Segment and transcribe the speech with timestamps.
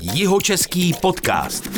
[0.00, 1.68] Jihočeský podcast.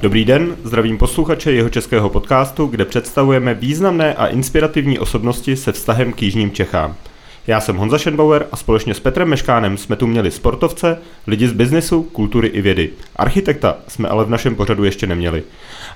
[0.00, 6.12] Dobrý den, zdravím posluchače jeho českého podcastu, kde představujeme významné a inspirativní osobnosti se vztahem
[6.12, 6.96] k Jižním Čechám.
[7.46, 11.52] Já jsem Honza Schenbauer a společně s Petrem Meškánem jsme tu měli sportovce, lidi z
[11.52, 12.90] biznesu, kultury i vědy.
[13.16, 15.42] Architekta jsme ale v našem pořadu ještě neměli.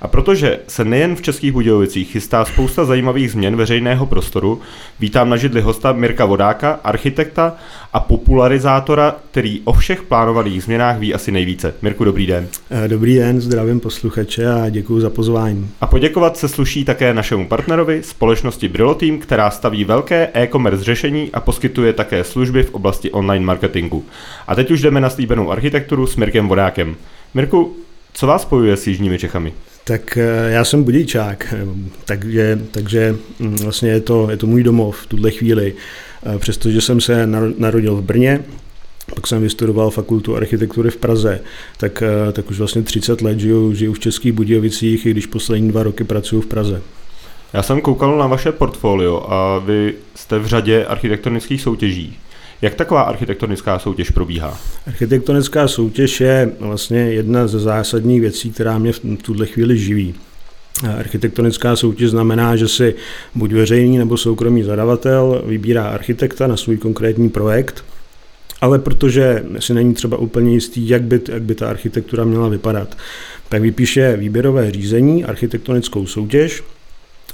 [0.03, 4.61] A protože se nejen v Českých Budějovicích chystá spousta zajímavých změn veřejného prostoru,
[5.01, 7.57] vítám na židli hosta Mirka Vodáka, architekta
[7.93, 11.75] a popularizátora, který o všech plánovaných změnách ví asi nejvíce.
[11.83, 12.49] Mirku, dobrý den.
[12.71, 15.71] Eh, dobrý den, zdravím posluchače a děkuji za pozvání.
[15.81, 21.41] A poděkovat se sluší také našemu partnerovi, společnosti Brilotým, která staví velké e-commerce řešení a
[21.41, 24.05] poskytuje také služby v oblasti online marketingu.
[24.47, 26.97] A teď už jdeme na slíbenou architekturu s Mirkem Vodákem.
[27.35, 27.77] Mirku,
[28.13, 29.53] co vás spojuje s Jižními Čechami?
[29.85, 31.55] Tak eh, já jsem budičák,
[32.05, 35.75] takže, takže hm, vlastně je to, je to můj domov v tuhle chvíli.
[36.27, 37.27] Eh, přestože jsem se
[37.59, 38.45] narodil v Brně,
[39.15, 41.41] pak jsem vystudoval fakultu architektury v Praze,
[41.77, 45.69] tak, eh, tak už vlastně 30 let žiju, žiju v Českých Budějovicích, i když poslední
[45.69, 46.83] dva roky pracuji v Praze.
[47.53, 52.19] Já jsem koukal na vaše portfolio a vy jste v řadě architektonických soutěží.
[52.63, 54.59] Jak taková architektonická soutěž probíhá?
[54.87, 60.15] Architektonická soutěž je vlastně jedna ze zásadních věcí, která mě v tuhle chvíli živí.
[60.99, 62.95] Architektonická soutěž znamená, že si
[63.35, 67.85] buď veřejný nebo soukromý zadavatel vybírá architekta na svůj konkrétní projekt,
[68.61, 72.97] ale protože si není třeba úplně jistý, jak by, jak by ta architektura měla vypadat,
[73.49, 76.63] tak vypíše výběrové řízení, architektonickou soutěž,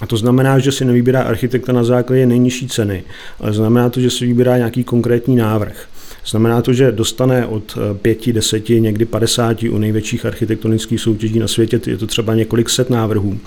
[0.00, 3.04] a to znamená, že si nevybírá architekta na základě nejnižší ceny,
[3.40, 5.88] ale znamená to, že si vybírá nějaký konkrétní návrh.
[6.26, 11.80] Znamená to, že dostane od 5, 10, někdy 50 u největších architektonických soutěží na světě,
[11.86, 13.38] je to třeba několik set návrhů.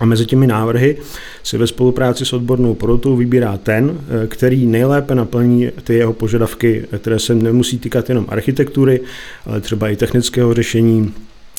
[0.00, 0.96] A mezi těmi návrhy
[1.42, 7.18] si ve spolupráci s odbornou porotou vybírá ten, který nejlépe naplní ty jeho požadavky, které
[7.18, 9.00] se nemusí týkat jenom architektury,
[9.46, 11.12] ale třeba i technického řešení,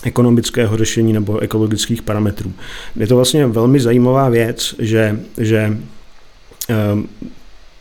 [0.04, 2.54] ekonomického řešení nebo ekologických parametrů.
[2.96, 5.78] Je to vlastně velmi zajímavá věc, že, že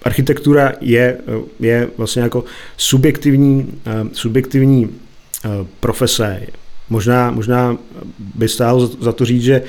[0.03, 1.19] architektura je,
[1.61, 2.45] je vlastně jako
[2.77, 4.89] subjektivní, eh, subjektivní
[5.45, 5.49] eh,
[5.81, 6.41] profese.
[6.91, 7.77] Možná, možná
[8.34, 9.62] by stálo za to říct, že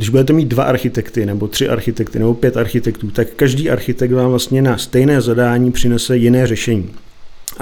[0.00, 4.30] když budete mít dva architekty, nebo tři architekty, nebo pět architektů, tak každý architekt vám
[4.30, 6.90] vlastně na stejné zadání přinese jiné řešení.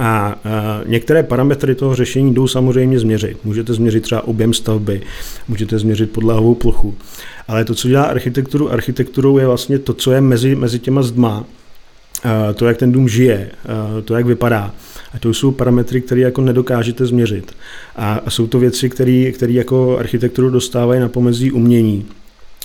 [0.00, 0.38] A
[0.86, 3.44] některé parametry toho řešení jdou samozřejmě změřit.
[3.44, 5.00] Můžete změřit třeba objem stavby,
[5.48, 6.94] můžete změřit podlahovou plochu.
[7.48, 11.44] Ale to, co dělá architekturu architekturou, je vlastně to, co je mezi, mezi těma zdma,
[12.54, 13.50] to, jak ten dům žije,
[14.04, 14.74] to, jak vypadá.
[15.14, 17.52] A to jsou parametry, které jako nedokážete změřit.
[17.96, 18.90] A, jsou to věci,
[19.32, 22.06] které jako architekturu dostávají na pomezí umění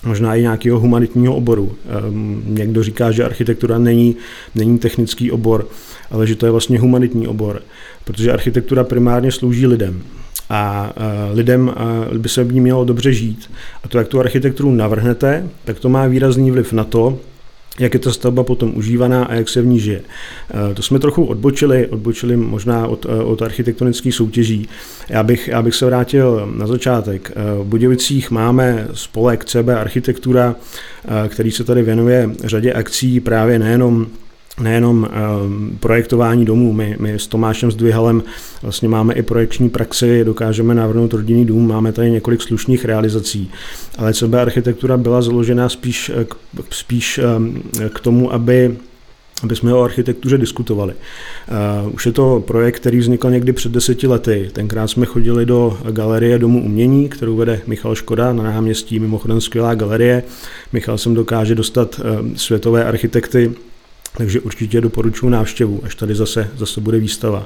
[0.06, 1.76] možná i nějakého humanitního oboru.
[1.90, 4.16] Ehm, někdo říká, že architektura není,
[4.56, 5.68] není technický obor,
[6.12, 7.62] ale že to je vlastně humanitní obor,
[8.04, 10.02] protože architektura primárně slouží lidem.
[10.50, 10.94] A
[11.34, 11.74] lidem
[12.18, 13.50] by se v ní mělo dobře žít.
[13.84, 17.20] A to, jak tu architekturu navrhnete, tak to má výrazný vliv na to,
[17.80, 20.02] jak je ta stavba potom užívaná a jak se v ní žije.
[20.74, 24.70] To jsme trochu odbočili, odbočili možná od, od architektonických soutěží.
[25.10, 27.32] Já bych, já bych se vrátil na začátek.
[27.62, 30.56] V Budějovicích máme spolek CB Architektura,
[31.28, 34.08] který se tady věnuje řadě akcí právě nejenom
[34.60, 38.24] nejenom ehm, projektování domů, my, my s Tomášem Zdvihalem
[38.62, 43.52] vlastně máme i projekční praxi, dokážeme navrhnout rodinný dům, máme tady několik slušných realizací,
[43.98, 46.26] ale CB architektura byla založena spíš, eh,
[46.70, 48.76] spíš ehm, k tomu, aby
[49.44, 50.94] aby jsme o architektuře diskutovali.
[51.92, 54.50] Už je to projekt, který vznikl někdy před deseti lety.
[54.54, 59.76] Tenkrát jsme chodili do galerie Domu umění, kterou vede Michal Škoda na náměstí, mimochodem skvělá
[59.76, 60.24] galerie.
[60.74, 62.02] Michal sem dokáže dostat
[62.36, 63.52] světové architekty
[64.18, 67.46] takže určitě doporučuji návštěvu, až tady zase, zase bude výstava.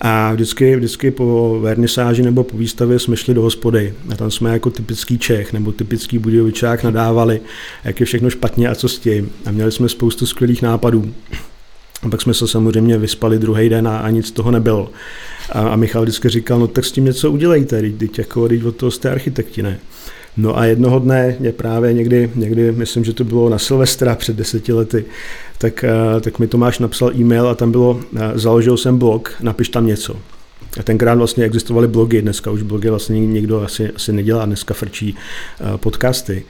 [0.00, 4.50] A vždycky, vždycky po vernisáži nebo po výstavě jsme šli do hospody a tam jsme
[4.50, 7.40] jako typický Čech nebo typický Budějovičák nadávali,
[7.84, 9.30] jak je všechno špatně a co s tím.
[9.46, 11.14] A měli jsme spoustu skvělých nápadů.
[12.02, 14.90] A pak jsme se samozřejmě vyspali druhý den a, a nic toho nebylo.
[15.52, 18.90] A, a Michal vždycky říkal, no tak s tím něco udělejte, teď, jako, od toho
[18.90, 19.78] jste architekti, ne?
[20.36, 24.36] No a jednoho dne mě právě někdy, někdy, myslím, že to bylo na Silvestra před
[24.36, 25.04] deseti lety,
[25.58, 29.68] tak, eh, tak mi Tomáš napsal e-mail a tam bylo, eh, založil jsem blog, napiš
[29.68, 30.16] tam něco.
[30.80, 35.16] A tenkrát vlastně existovaly blogy, dneska už blogy vlastně nikdo asi, asi nedělá, dneska frčí
[35.60, 36.44] eh, podcasty.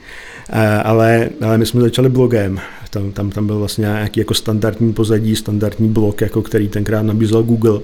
[0.83, 2.59] Ale, ale my jsme začali blogem,
[2.89, 7.43] tam, tam, tam byl vlastně nějaký jako standardní pozadí, standardní blog, jako který tenkrát nabízel
[7.43, 7.79] Google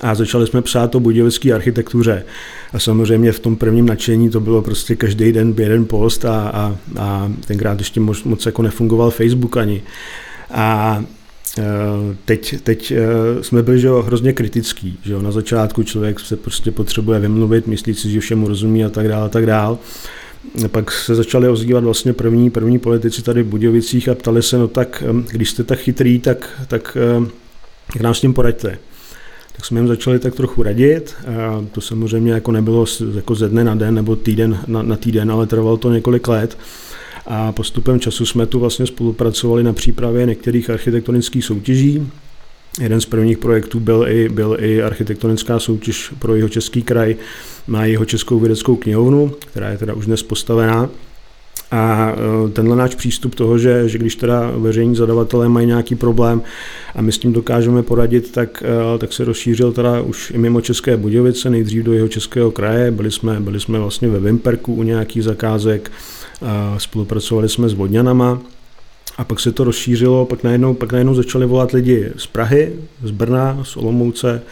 [0.00, 2.24] a začali jsme psát o budějovické architektuře.
[2.72, 6.76] A samozřejmě v tom prvním nadšení to bylo prostě každý den jeden post a, a,
[6.98, 9.82] a tenkrát ještě moc, moc jako nefungoval Facebook ani.
[10.50, 11.04] A
[12.24, 12.92] Teď, teď
[13.40, 14.98] jsme byli že jo, hrozně kritický.
[15.02, 15.22] Že jo.
[15.22, 19.26] Na začátku člověk se prostě potřebuje vymluvit, myslí si, že všemu rozumí a tak dále,
[19.26, 19.76] a tak dále.
[20.68, 24.68] Pak se začali ozývat vlastně první, první politici tady v Budějovicích a ptali se, no
[24.68, 26.96] tak, když jste tak chytrý, tak, tak
[27.94, 28.78] jak nám s tím poraďte.
[29.52, 31.14] Tak jsme jim začali tak trochu radit.
[31.26, 35.30] A to samozřejmě jako nebylo jako ze dne na den nebo týden na, na týden,
[35.30, 36.58] ale trvalo to několik let.
[37.26, 42.10] A postupem času jsme tu vlastně spolupracovali na přípravě některých architektonických soutěží.
[42.80, 47.16] Jeden z prvních projektů byl i, byl i architektonická soutěž pro jeho český kraj
[47.68, 50.88] na jeho českou vědeckou knihovnu, která je teda už dnes postavená.
[51.70, 56.42] A e, tenhle náš přístup toho, že, že když teda veřejní zadavatelé mají nějaký problém
[56.94, 58.62] a my s tím dokážeme poradit, tak,
[58.94, 62.90] e, tak se rozšířil teda už i mimo České Budějovice, nejdřív do jeho českého kraje.
[62.90, 65.92] Byli jsme, byli jsme vlastně ve Vimperku u nějakých zakázek,
[66.78, 68.40] spolupracovali jsme s Vodňanama,
[69.20, 72.72] a pak se to rozšířilo, pak najednou, pak najednou začali volat lidi z Prahy,
[73.02, 74.42] z Brna, z Olomouce,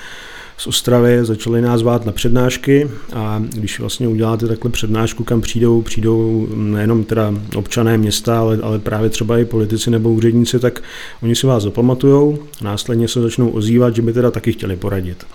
[0.59, 5.83] z Ostravy, začali nás zvát na přednášky a když vlastně uděláte takhle přednášku, kam přijdou,
[5.83, 10.83] přijdou nejenom teda občané města, ale, ale právě třeba i politici nebo úředníci, tak
[11.23, 15.27] oni si vás zapamatujou a následně se začnou ozývat, že by teda taky chtěli poradit.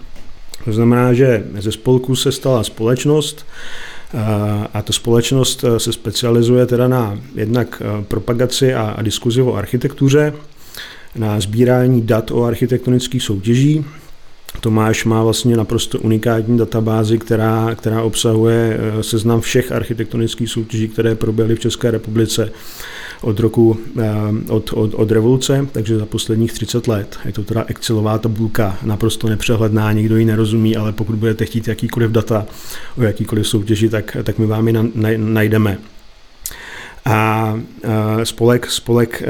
[0.66, 3.46] To znamená, že ze spolku se stala společnost,
[4.74, 10.34] a ta společnost se specializuje teda na jednak propagaci a, a diskuzi o architektuře,
[11.16, 13.86] na sbírání dat o architektonických soutěží,
[14.60, 21.16] Tomáš má vlastně naprosto unikátní databázi, která, která obsahuje eh, seznam všech architektonických soutěží, které
[21.16, 22.52] proběhly v České republice
[23.22, 24.12] od roku, eh,
[24.50, 27.18] od, od, od revoluce, takže za posledních 30 let.
[27.26, 32.12] Je to teda Excelová tabulka, naprosto nepřehledná, nikdo ji nerozumí, ale pokud budete chtít jakýkoliv
[32.12, 32.46] data
[32.98, 35.78] o jakýkoliv soutěži, tak, tak my vám ji na, na, najdeme.
[37.06, 39.24] A uh, spolek, spolek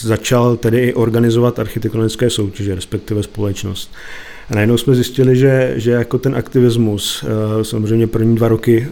[0.00, 3.92] začal tedy i organizovat architektonické soutěže, respektive společnost.
[4.50, 8.88] A najednou jsme zjistili, že, že jako ten aktivismus, eh, samozřejmě první dva roky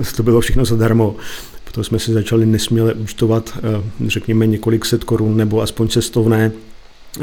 [0.00, 1.16] eh, to bylo všechno zadarmo,
[1.64, 6.52] potom jsme si začali nesměle účtovat, eh, řekněme, několik set korun nebo aspoň cestovné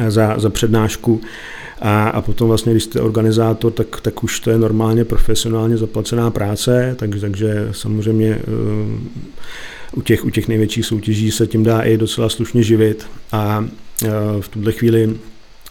[0.07, 1.21] za, za přednášku.
[1.81, 6.31] A, a potom vlastně, když jste organizátor, tak, tak už to je normálně profesionálně zaplacená
[6.31, 8.39] práce, takže, takže samozřejmě
[9.95, 13.67] u těch, u těch největších soutěží se tím dá i docela slušně živit a
[14.03, 14.07] e,
[14.41, 15.15] v tuhle chvíli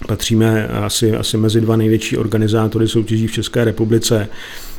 [0.08, 4.28] patříme asi, asi mezi dva největší organizátory soutěží v České republice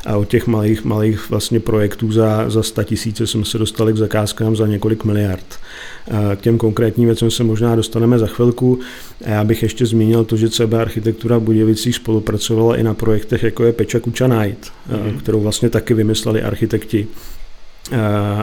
[0.05, 3.97] a od těch malých, malých vlastně projektů za, za 100 tisíce jsme se dostali k
[3.97, 5.59] zakázkám za několik miliard.
[6.31, 8.79] E, k těm konkrétním věcem se možná dostaneme za chvilku.
[9.21, 13.63] Já bych ještě zmínil to, že CB Architektura v Budějovicích spolupracovala i na projektech, jako
[13.63, 15.17] je Peča Kuča Night, mm-hmm.
[15.17, 17.07] kterou vlastně taky vymysleli architekti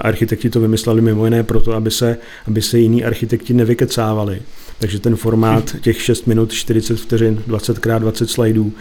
[0.00, 4.42] architekti to vymysleli mimo jiné proto, aby se, aby se jiní architekti nevykecávali.
[4.78, 8.72] Takže ten formát těch 6 minut, 40 vteřin, 20 x 20 slajdů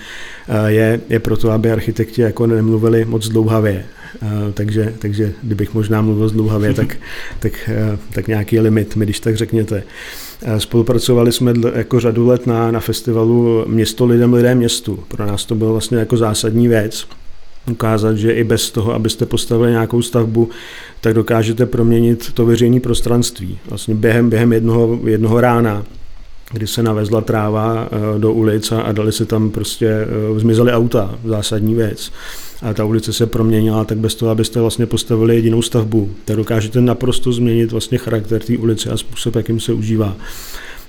[0.68, 3.86] je, je proto, aby architekti jako nemluvili moc dlouhavě.
[4.54, 6.98] Takže, takže kdybych možná mluvil dlouhavě, tak,
[7.40, 7.70] tak,
[8.14, 9.84] tak nějaký limit mi, když tak řekněte.
[10.58, 15.04] Spolupracovali jsme jako řadu let na, na festivalu Město lidem, lidé městu.
[15.08, 17.08] Pro nás to bylo vlastně jako zásadní věc
[17.72, 20.50] ukázat, že i bez toho, abyste postavili nějakou stavbu,
[21.02, 23.60] tak dokážete proměnit to veřejné prostranství.
[23.70, 25.84] Vlastně během, během jednoho, jednoho rána,
[26.52, 31.20] kdy se navezla tráva eh, do ulic a dali se tam prostě, eh, zmizely auta,
[31.26, 32.12] zásadní věc.
[32.62, 36.82] A ta ulice se proměnila, tak bez toho, abyste vlastně postavili jedinou stavbu, tak dokážete
[36.82, 40.16] naprosto změnit vlastně charakter té ulice a způsob, jakým se užívá.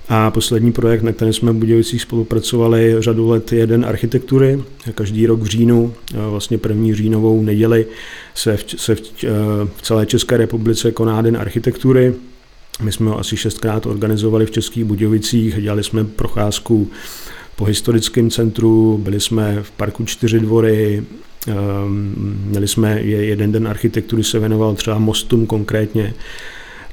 [0.09, 4.63] A poslední projekt, na kterém jsme v Budějovicích spolupracovali řadu let, je Den architektury.
[4.95, 5.95] Každý rok v říjnu,
[6.31, 7.87] vlastně první říjnovou neděli,
[8.35, 9.01] se v, se v,
[9.77, 12.15] v celé České republice koná Den architektury.
[12.83, 16.91] My jsme ho asi šestkrát organizovali v Českých Budějovicích, dělali jsme procházku
[17.57, 21.05] po historickém centru, byli jsme v parku Čtyři dvory,
[22.45, 26.15] měli jsme jeden den architektury, se věnoval třeba mostům konkrétně,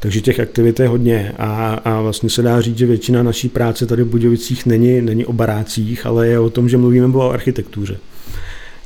[0.02, 3.86] takže těch aktivit je hodně a, a vlastně se dá říct, že většina naší práce
[3.86, 7.98] tady v Budějovicích není, není o barácích, ale je o tom, že mluvíme o architektuře.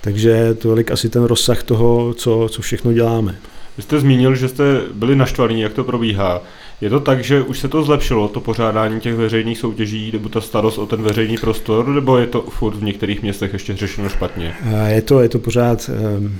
[0.02, 3.36] Takže tolik asi ten rozsah toho, co, co všechno děláme.
[3.78, 6.42] Vy jste zmínil, že jste byli naštvaní, jak to probíhá.
[6.82, 10.42] Je to tak, že už se to zlepšilo, to pořádání těch veřejných soutěží, nebo ta
[10.42, 14.54] starost o ten veřejný prostor, nebo je to furt v některých městech ještě řešeno špatně?
[14.88, 16.36] Je to, je to pořád ehm,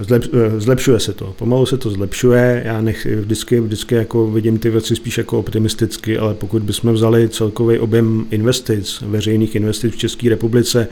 [0.00, 0.24] Zlep,
[0.58, 4.96] zlepšuje se to, pomalu se to zlepšuje, já nech, vždycky, vždycky jako vidím ty věci
[4.96, 10.88] spíš jako optimisticky, ale pokud bychom vzali celkový objem investic, veřejných investic v České republice,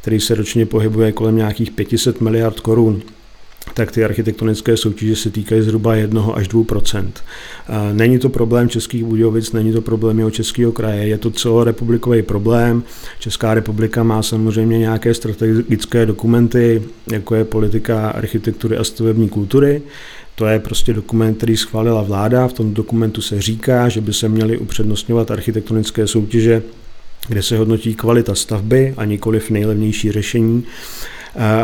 [0.00, 3.02] který se ročně pohybuje kolem nějakých 500 miliard korun,
[3.74, 7.12] tak ty architektonické soutěže se týkají zhruba 1 až 2%
[7.92, 12.82] Není to problém Českých Budějovic, není to problém jeho českého kraje, je to celorepublikový problém.
[13.18, 19.82] Česká republika má samozřejmě nějaké strategické dokumenty, jako je politika architektury a stavební kultury.
[20.34, 22.48] To je prostě dokument, který schválila vláda.
[22.48, 26.62] V tom dokumentu se říká, že by se měly upřednostňovat architektonické soutěže,
[27.28, 30.64] kde se hodnotí kvalita stavby a nikoliv nejlevnější řešení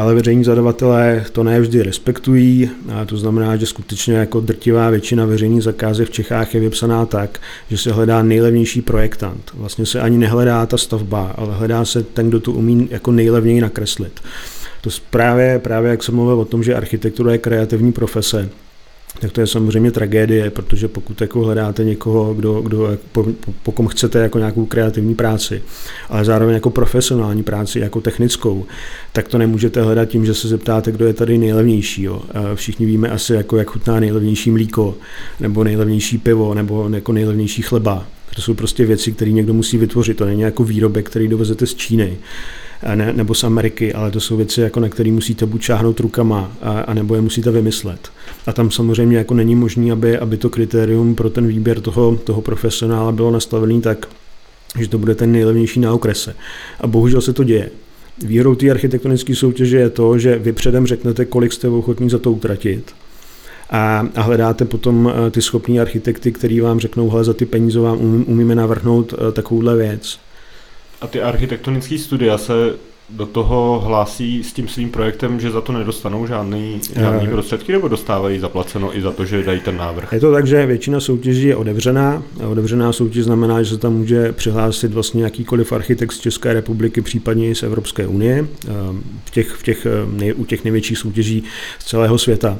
[0.01, 5.25] ale veřejní zadavatelé to ne vždy respektují, a to znamená, že skutečně jako drtivá většina
[5.25, 7.39] veřejných zakázek v Čechách je vypsaná tak,
[7.71, 9.51] že se hledá nejlevnější projektant.
[9.55, 13.61] Vlastně se ani nehledá ta stavba, ale hledá se ten, kdo to umí jako nejlevněji
[13.61, 14.21] nakreslit.
[14.81, 18.49] To právě, právě jak jsem mluvil o tom, že architektura je kreativní profese,
[19.21, 23.27] tak to je samozřejmě tragédie, protože pokud jako hledáte někoho, kdo, kdo po,
[23.63, 25.63] po kom chcete jako nějakou kreativní práci,
[26.09, 28.65] ale zároveň jako profesionální práci, jako technickou,
[29.13, 32.03] tak to nemůžete hledat tím, že se zeptáte, kdo je tady nejlevnější.
[32.03, 32.23] Jo.
[32.55, 34.95] Všichni víme asi, jako jak chutná nejlevnější mlíko,
[35.41, 38.07] nebo nejlevnější pivo, nebo jako nejlevnější chleba.
[38.35, 40.17] To jsou prostě věci, které někdo musí vytvořit.
[40.17, 42.17] To není jako výrobek, který dovezete z Číny
[42.95, 46.53] ne, nebo z Ameriky, ale to jsou věci, jako na které musíte buď šáhnout rukama,
[46.63, 48.09] a, a nebo je musíte vymyslet.
[48.47, 52.41] A tam samozřejmě jako není možné, aby, aby to kritérium pro ten výběr toho, toho
[52.41, 54.07] profesionála bylo nastavený tak,
[54.79, 56.35] že to bude ten nejlevnější na okrese.
[56.81, 57.71] A bohužel se to děje.
[58.25, 62.33] Výhodou té architektonické soutěže je to, že vy předem řeknete, kolik jste ochotní za to
[62.33, 62.95] utratit,
[63.71, 67.81] a, a hledáte potom eh, ty schopní architekty, který vám řeknou, hele, za ty peníze
[67.81, 70.19] vám umíme navrhnout eh, takovouhle věc.
[71.01, 72.75] A ty architektonické studia se
[73.11, 77.89] do toho hlásí s tím svým projektem, že za to nedostanou žádný, žádný prostředky, nebo
[77.89, 80.13] dostávají zaplaceno i za to, že dají ten návrh?
[80.13, 82.23] Je to tak, že většina soutěží je otevřená.
[82.49, 87.51] Otevřená soutěž znamená, že se tam může přihlásit vlastně jakýkoliv architekt z České republiky, případně
[87.51, 88.47] i z Evropské unie,
[89.25, 91.43] v těch, v těch, nej, u těch největších soutěží
[91.79, 92.59] z celého světa.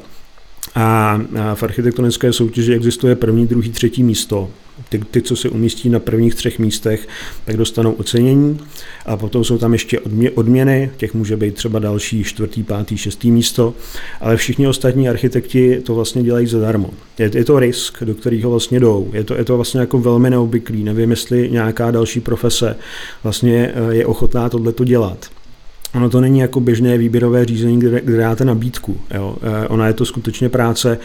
[0.77, 1.21] A
[1.55, 4.51] v architektonické soutěži existuje první, druhý, třetí místo.
[4.89, 7.09] Ty, ty, co se umístí na prvních třech místech,
[7.45, 8.59] tak dostanou ocenění.
[9.07, 13.31] A potom jsou tam ještě odmě, odměny, těch může být třeba další čtvrtý, pátý, šestý
[13.31, 13.75] místo,
[14.21, 16.91] ale všichni ostatní architekti to vlastně dělají zadarmo.
[17.19, 19.11] Je, je to risk, do kterého vlastně jdou.
[19.13, 20.85] Je to, je to vlastně jako velmi neobvyklý.
[20.85, 22.77] Nevím, jestli nějaká další profese
[23.23, 25.36] vlastně eh, je ochotná tohleto dělat.
[25.95, 29.01] Ono to není jako běžné výběrové řízení, kde, kde dáte nabídku.
[29.15, 29.37] Jo.
[29.43, 30.99] Eh, ona je to skutečně práce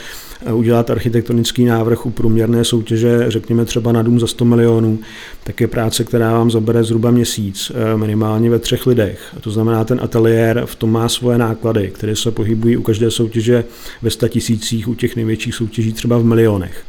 [0.46, 5.00] eh, udělat architektonický návrh u průměrné soutěže, řekněme třeba na dům za 100 milionů,
[5.44, 9.36] tak je práce, která vám zabere zhruba měsíc, eh, minimálně ve třech lidech.
[9.42, 13.64] To znamená, ten ateliér v tom má svoje náklady, které se pohybují u každé soutěže
[14.02, 16.84] ve sta tisících, u těch největších soutěží třeba v milionech.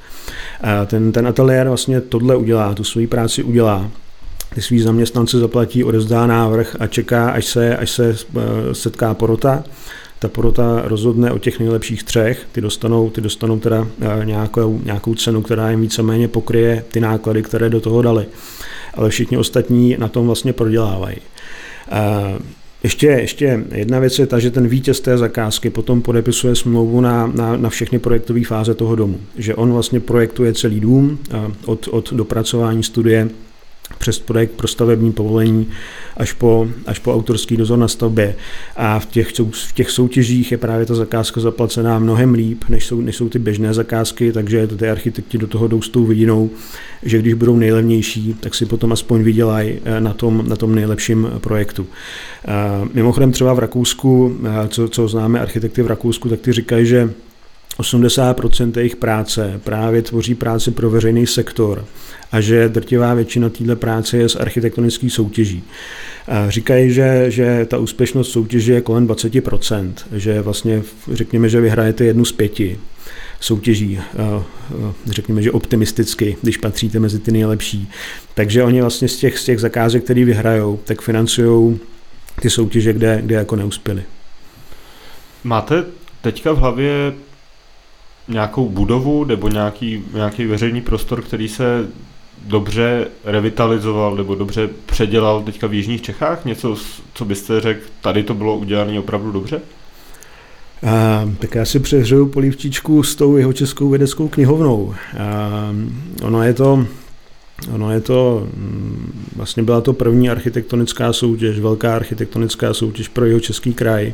[0.87, 3.91] Ten, ten ateliér vlastně tohle udělá, tu svoji práci udělá
[4.55, 9.65] ty svý zaměstnance zaplatí, odezdá návrh a čeká, až se, až se eh, setká porota.
[10.19, 15.15] Ta porota rozhodne o těch nejlepších třech, ty dostanou, ty dostanou teda eh, nějakou, nějakou
[15.15, 18.27] cenu, která jim víceméně pokryje ty náklady, které do toho dali.
[18.95, 21.17] Ale všichni ostatní na tom vlastně prodělávají.
[21.93, 22.39] Eh,
[22.83, 27.27] ještě, ještě jedna věc je ta, že ten vítěz té zakázky potom podepisuje smlouvu na,
[27.27, 29.21] na, na všechny projektové fáze toho domu.
[29.39, 31.19] Že on vlastně projektuje celý dům
[31.67, 33.29] od, od dopracování studie
[33.99, 35.69] přes projekt pro stavební povolení
[36.17, 38.35] až po, až po autorský dozor na stavbě.
[38.77, 43.01] A v těch, v těch soutěžích je právě ta zakázka zaplacená mnohem líp, než jsou,
[43.01, 46.51] než jsou ty běžné zakázky, takže ty architekti do toho jdou s tou vidinou,
[47.03, 51.31] že když budou nejlevnější, tak si potom aspoň vydělají eh, na tom, na tom nejlepším
[51.39, 51.87] projektu.
[52.45, 52.53] Eh,
[52.95, 57.11] mimochodem třeba v Rakousku, eh, co, co známe architekty v Rakousku, tak ty říkají, že
[57.79, 61.85] 80% jejich práce právě tvoří práci pro veřejný sektor
[62.33, 65.63] a že drtivá většina této práce je z architektonických soutěží.
[66.49, 72.25] Říkají, že, že ta úspěšnost soutěže je kolem 20%, že vlastně řekněme, že vyhrajete jednu
[72.25, 72.79] z pěti
[73.41, 74.01] soutěží,
[75.07, 77.91] řekněme, že optimisticky, když patříte mezi ty nejlepší.
[78.35, 81.81] Takže oni vlastně z těch, z těch zakázek, které vyhrajou, tak financují
[82.41, 84.03] ty soutěže, kde, kde jako neuspěli.
[85.45, 85.85] Máte
[86.21, 87.13] teďka v hlavě
[88.29, 91.89] nějakou budovu nebo nějaký, nějaký veřejný prostor, který se
[92.47, 96.45] dobře revitalizoval nebo dobře předělal teďka v Jižních Čechách?
[96.45, 96.77] Něco,
[97.15, 99.61] co byste řekl, tady to bylo udělané opravdu dobře?
[100.87, 104.95] A, tak já si přehřeju polívčičku s tou jeho českou vědeckou knihovnou.
[105.19, 105.75] A,
[106.27, 106.87] ono je to
[107.71, 113.41] Ono je to, mm, vlastně byla to první architektonická soutěž, velká architektonická soutěž pro jeho
[113.41, 114.13] český kraj.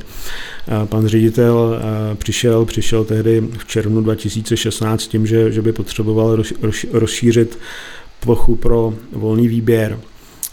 [0.85, 1.81] Pan ředitel
[2.19, 6.43] přišel, přišel tehdy v červnu 2016 tím, že, že by potřeboval
[6.93, 7.59] rozšířit
[8.21, 9.99] plochu pro volný výběr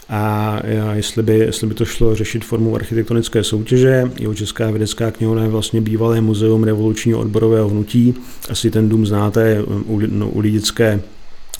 [0.08, 0.58] a
[0.92, 4.10] jestli by, jestli by to šlo řešit formou architektonické soutěže.
[4.18, 8.14] Jeho Česká vědecká knihovna je vlastně bývalé muzeum revolučního odborového hnutí.
[8.50, 11.00] Asi ten dům znáte u, no, u Lidické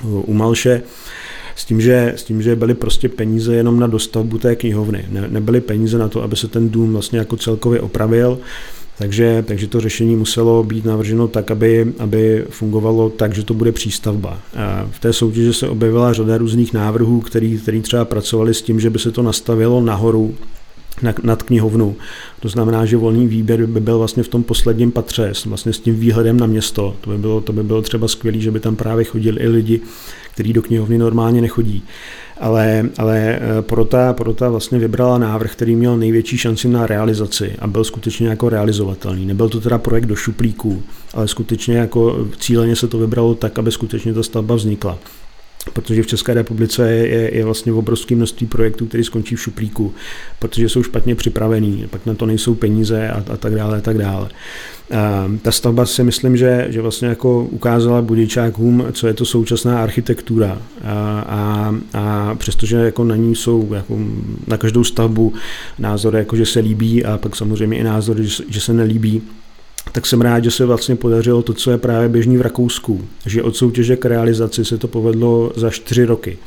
[0.04, 0.82] u Malše.
[1.56, 5.04] S tím, že, s tím, že byly prostě peníze jenom na dostavbu té knihovny.
[5.08, 8.38] Ne, nebyly peníze na to, aby se ten dům vlastně jako celkově opravil.
[8.98, 13.72] Takže, takže to řešení muselo být navrženo tak, aby, aby fungovalo tak, že to bude
[13.72, 14.38] přístavba.
[14.90, 18.90] V té soutěži se objevila řada různých návrhů, který, který třeba pracovali s tím, že
[18.90, 20.34] by se to nastavilo nahoru
[21.22, 21.96] nad knihovnu.
[22.40, 25.94] To znamená, že volný výběr by byl vlastně v tom posledním patře, vlastně s tím
[25.96, 26.96] výhledem na město.
[27.00, 29.80] To by bylo, to by bylo třeba skvělé, že by tam právě chodili i lidi,
[30.34, 31.82] kteří do knihovny normálně nechodí
[32.40, 37.66] ale, ale eh, porota, porota vlastně vybrala návrh, který měl největší šanci na realizaci a
[37.66, 39.26] byl skutečně jako realizovatelný.
[39.26, 40.82] Nebyl to teda projekt do šuplíků,
[41.14, 44.98] ale skutečně jako cíleně se to vybralo tak, aby skutečně ta stavba vznikla
[45.72, 49.94] protože v České republice je, je, je vlastně obrovské množství projektů, které skončí v šuplíku,
[50.38, 53.98] protože jsou špatně připravený, pak na to nejsou peníze a, a tak dále a tak
[53.98, 54.28] dále.
[54.90, 59.82] A ta stavba si myslím, že, že vlastně jako ukázala budičákům, co je to současná
[59.82, 63.98] architektura a, a, a přestože jako na ní jsou jako
[64.46, 65.32] na každou stavbu
[65.78, 69.22] názory, jako že se líbí a pak samozřejmě i názory, že, že se nelíbí,
[69.96, 73.42] tak jsem rád, že se vlastně podařilo to, co je právě běžný v Rakousku, že
[73.42, 76.38] od soutěže k realizaci se to povedlo za čtyři roky.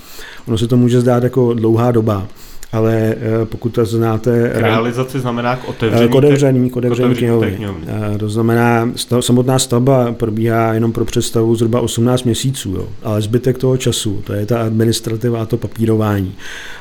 [0.48, 2.28] Ono se to může zdát jako dlouhá doba,
[2.72, 4.52] ale eh, pokud to znáte...
[4.54, 7.60] K realizaci znamená k otevření, k otevření, k otevření knihovny.
[7.88, 12.88] Eh, to znamená, samotná stavba probíhá jenom pro představu zhruba 18 měsíců, jo.
[13.04, 16.36] ale zbytek toho času, to je ta administrativa a to papírování.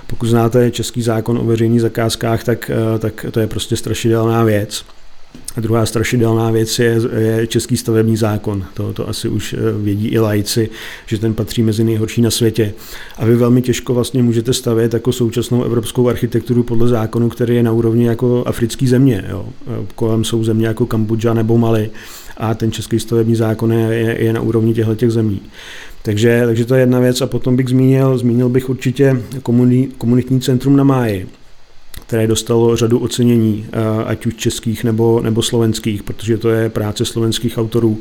[0.07, 4.85] Pokud znáte český zákon o veřejných zakázkách, tak, eh, tak to je prostě strašidelná věc.
[5.59, 8.65] A druhá strašidelná věc je, je český stavební zákon.
[8.75, 10.71] To, to asi už eh, vědí i lajci,
[11.07, 12.75] že ten patří mezi nejhorší na světě.
[13.17, 17.63] A vy velmi těžko vlastně můžete stavět jako současnou evropskou architekturu podle zákonu, který je
[17.63, 19.25] na úrovni jako africký země.
[19.29, 19.47] Jo.
[19.67, 21.91] Eh, kolem jsou země jako Kambodža nebo Mali
[22.37, 25.41] a ten český stavební zákon je, je, na úrovni těchto těch zemí.
[26.03, 29.23] Takže, takže to je jedna věc a potom bych zmínil, zmínil bych určitě
[29.99, 31.27] komunitní centrum na Máji
[32.09, 33.67] které dostalo řadu ocenění,
[34.07, 38.01] ať už českých nebo, nebo slovenských, protože to je práce slovenských autorů.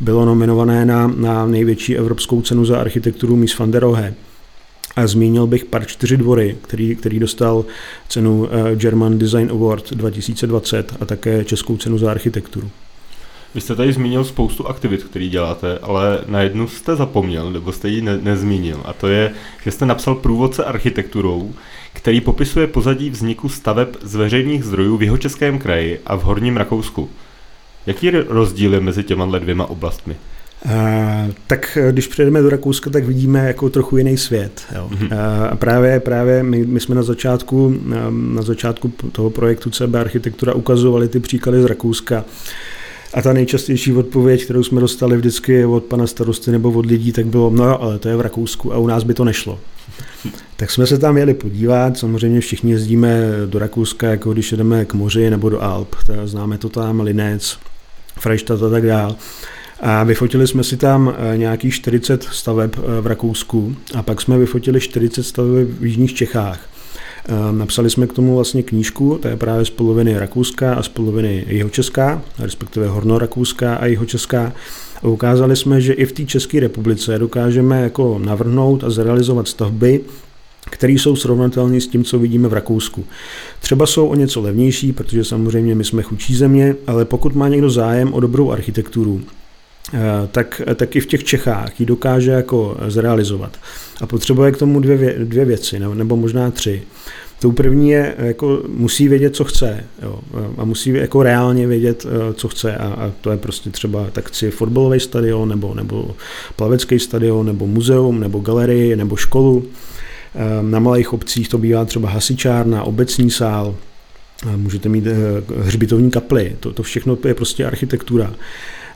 [0.00, 4.14] Bylo nominované na, na největší evropskou cenu za architekturu Mies van der Rohe.
[4.96, 7.64] A zmínil bych Park 4 dvory, který, který dostal
[8.08, 12.70] cenu eh, German Design Award 2020 a také českou cenu za architekturu.
[13.54, 17.88] Vy jste tady zmínil spoustu aktivit, které děláte, ale na jednu jste zapomněl, nebo jste
[17.88, 19.32] ji ne- nezmínil, a to je,
[19.64, 21.54] že jste napsal průvodce architekturou,
[21.96, 26.56] který popisuje pozadí vzniku staveb z veřejných zdrojů v jeho českém kraji a v Horním
[26.56, 27.10] Rakousku.
[27.86, 30.16] Jaký je rozdíl mezi těma dvěma oblastmi?
[30.64, 30.72] Uh,
[31.46, 34.62] tak eh, když přejdeme do Rakouska, tak vidíme jako trochu jiný svět.
[34.74, 34.90] Jo.
[34.92, 35.12] Uh,
[35.50, 40.54] a právě, právě my, my jsme na začátku, um, na začátku toho projektu CB Architektura
[40.54, 42.24] ukazovali ty příklady z Rakouska.
[43.16, 47.26] A ta nejčastější odpověď, kterou jsme dostali vždycky od pana starosty nebo od lidí, tak
[47.26, 49.58] bylo, no ale to je v Rakousku a u nás by to nešlo.
[50.56, 54.94] Tak jsme se tam jeli podívat, samozřejmě všichni jezdíme do Rakouska, jako když jedeme k
[54.94, 57.58] moři nebo do Alp, známe to tam, Linec,
[58.18, 59.14] Freistadt a tak dále.
[59.80, 64.38] A vyfotili jsme si tam eh, nějakých 40 staveb eh, v Rakousku a pak jsme
[64.38, 66.68] vyfotili 40 staveb v Jižních Čechách.
[67.28, 70.88] Eh, napsali jsme k tomu vlastně knížku, to je právě z poloviny Rakouska a z
[70.88, 74.52] poloviny Jihočeská, respektive Hornorakouská a Jihočeská.
[75.02, 80.00] A ukázali jsme, že i v té České republice dokážeme jako navrhnout a zrealizovat stavby,
[80.70, 83.04] které jsou srovnatelné s tím, co vidíme v Rakousku.
[83.60, 87.70] Třeba jsou o něco levnější, protože samozřejmě my jsme chudší země, ale pokud má někdo
[87.70, 89.20] zájem o dobrou architekturu,
[90.30, 93.56] tak, tak i v těch Čechách ji dokáže jako zrealizovat.
[94.00, 96.82] A potřebuje k tomu dvě, dvě věci, nebo možná tři.
[97.40, 100.20] Tou první je, jako musí vědět, co chce jo,
[100.58, 104.28] a musí jako reálně vědět, eh, co chce a, a to je prostě třeba tak
[104.28, 106.16] chci fotbalový stadion nebo, nebo
[106.56, 109.64] plavecký stadion nebo muzeum nebo galerii nebo školu.
[110.34, 113.74] Eh, na malých obcích to bývá třeba hasičárna, obecní sál,
[114.56, 115.14] můžete mít eh,
[115.60, 118.34] hřbitovní kaply, to, to všechno je prostě architektura.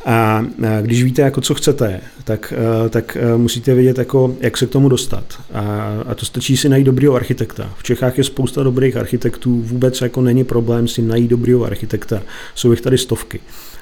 [0.04, 0.46] A
[0.82, 2.52] když víte, jako co chcete, tak,
[2.90, 5.24] tak musíte vědět, jako, jak se k tomu dostat.
[5.52, 5.62] A,
[6.06, 7.70] a to stačí si najít dobrýho architekta.
[7.78, 12.22] V Čechách je spousta dobrých architektů, vůbec jako není problém si najít dobrýho architekta.
[12.54, 13.40] Jsou jich tady stovky.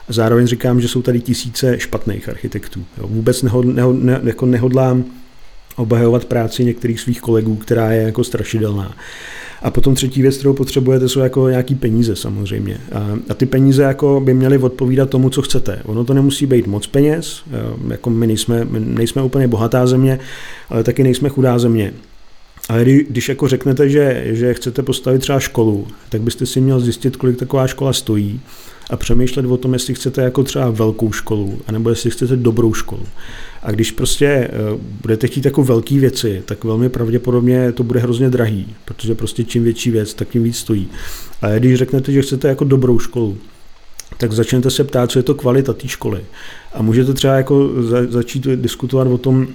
[0.09, 2.85] A zároveň říkám, že jsou tady tisíce špatných architektů.
[2.99, 5.05] Jo, vůbec nehod, nehod, ne, jako nehodlám
[5.79, 8.95] obhajovat práci některých svých kolegů, která je jako strašidelná.
[9.63, 12.81] A potom třetí věc, kterou potřebujete, jsou jako nějaký peníze samozřejmě.
[13.31, 15.79] A, ty peníze jako by měly odpovídat tomu, co chcete.
[15.85, 17.43] Ono to nemusí být moc peněz,
[17.89, 20.19] jako my nejsme, my nejsme úplně bohatá země,
[20.69, 21.93] ale taky nejsme chudá země.
[22.69, 27.17] Ale když jako řeknete, že, že chcete postavit třeba školu, tak byste si měl zjistit,
[27.17, 28.41] kolik taková škola stojí
[28.91, 33.03] a přemýšlet o tom, jestli chcete jako třeba velkou školu, anebo jestli chcete dobrou školu.
[33.63, 34.51] A když prostě eh,
[35.01, 39.65] budete chtít jako velké věci, tak velmi pravděpodobně to bude hrozně drahý, protože prostě čím
[39.65, 40.89] větší věc, tak tím víc stojí.
[41.43, 43.39] A když řeknete, že chcete jako dobrou školu,
[44.17, 46.21] tak začnete se ptát, co je to kvalita té školy.
[46.75, 47.71] A můžete třeba jako
[48.09, 49.49] začít diskutovat o tom,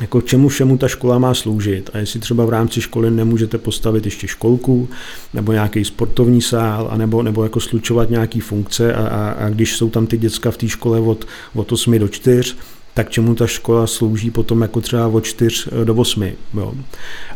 [0.00, 4.04] jako čemu všemu ta škola má sloužit a jestli třeba v rámci školy nemůžete postavit
[4.04, 4.88] ještě školku
[5.34, 9.76] nebo nějaký sportovní sál a nebo, nebo jako slučovat nějaký funkce a, a, a když
[9.76, 12.54] jsou tam ty děcka v té škole od, od 8 do 4,
[12.94, 16.22] tak čemu ta škola slouží potom jako třeba od 4 do 8.
[16.54, 16.74] Jo.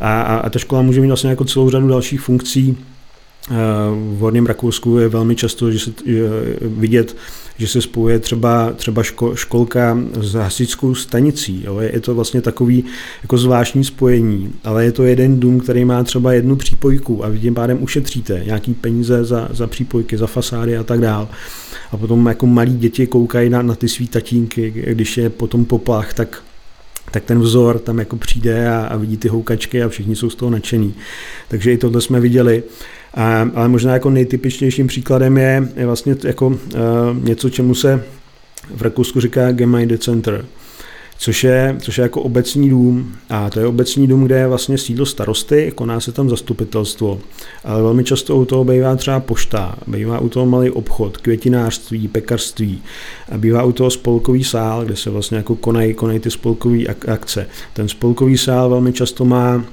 [0.00, 2.76] A, a, a ta škola může mít vlastně jako celou řadu dalších funkcí,
[4.14, 5.92] v Horním Rakousku je velmi často že se,
[6.60, 7.16] vidět,
[7.58, 11.62] že se spojuje třeba, třeba ško, školka s hasičskou stanicí.
[11.64, 11.80] Jo.
[11.80, 12.84] Je to vlastně takový
[13.22, 17.54] jako zvláštní spojení, ale je to jeden dům, který má třeba jednu přípojku a tím
[17.54, 21.28] pádem ušetříte nějaký peníze za, za přípojky, za fasády a tak dál.
[21.92, 26.14] A potom jako malí děti koukají na, na ty svý tatínky, když je potom poplach,
[26.14, 26.42] tak
[27.10, 30.34] tak ten vzor tam jako přijde a, a vidí ty houkačky a všichni jsou z
[30.34, 30.94] toho nadšení.
[31.48, 32.62] Takže i tohle jsme viděli.
[33.14, 36.56] A, ale možná jako nejtypičnějším příkladem je, je vlastně jako uh,
[37.22, 38.04] něco, čemu se
[38.76, 40.44] v Rakousku říká Gemeinde Center,
[41.18, 43.12] což je, což je jako obecní dům.
[43.30, 47.20] A to je obecní dům, kde je vlastně sídlo starosty, koná se tam zastupitelstvo.
[47.64, 52.82] Ale velmi často u toho bývá třeba pošta, bývá u toho malý obchod, květinářství, pekařství
[53.32, 57.46] a bývá u toho spolkový sál, kde se vlastně jako konají, konají ty spolkové akce.
[57.72, 59.64] Ten spolkový sál velmi často má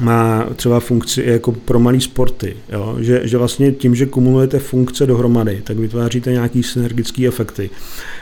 [0.00, 2.96] má třeba funkci jako pro malý sporty, jo?
[3.00, 7.70] Že, že vlastně tím, že kumulujete funkce dohromady, tak vytváříte nějaký synergický efekty.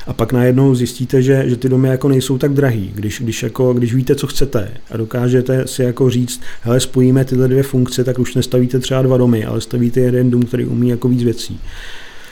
[0.06, 3.74] A pak najednou zjistíte, že, že ty domy jako nejsou tak drahý, když, když, jako,
[3.74, 8.18] když víte, co chcete a dokážete si jako říct, hele, spojíme tyhle dvě funkce, tak
[8.18, 11.60] už nestavíte třeba dva domy, ale stavíte jeden dům, který umí jako víc věcí.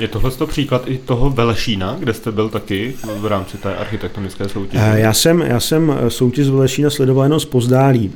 [0.00, 4.48] Je tohle to příklad i toho Velešína, kde jste byl taky v rámci té architektonické
[4.48, 4.85] soutěže?
[4.94, 8.12] Já jsem, já jsem soutěž z Velešína sledoval jenom z pozdálí.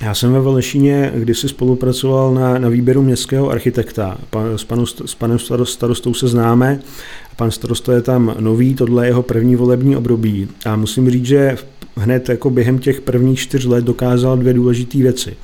[0.00, 4.18] Já jsem ve Velešíně kdysi spolupracoval na, na výběru městského architekta.
[4.30, 6.80] Pan, s, panu, s panem starostou se známe.
[7.38, 10.48] Pan starosta je tam nový, tohle je jeho první volební období.
[10.66, 11.56] A musím říct, že
[11.96, 15.36] hned jako během těch prvních čtyř let dokázal dvě důležité věci.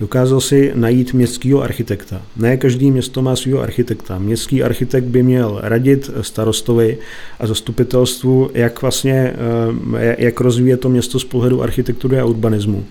[0.00, 2.22] Dokázal si najít městského architekta.
[2.36, 4.18] Ne každý město má svého architekta.
[4.18, 6.98] Městský architekt by měl radit starostovi
[7.40, 9.34] a zastupitelstvu, jak vlastně,
[9.98, 12.84] eh, jak rozvíjet to město z pohledu architektury a urbanismu.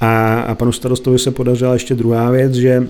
[0.00, 2.86] A, a panu starostovi se podařila ještě druhá věc, že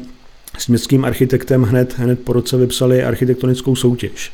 [0.58, 4.32] s městským architektem hned, hned po roce vypsali architektonickou soutěž.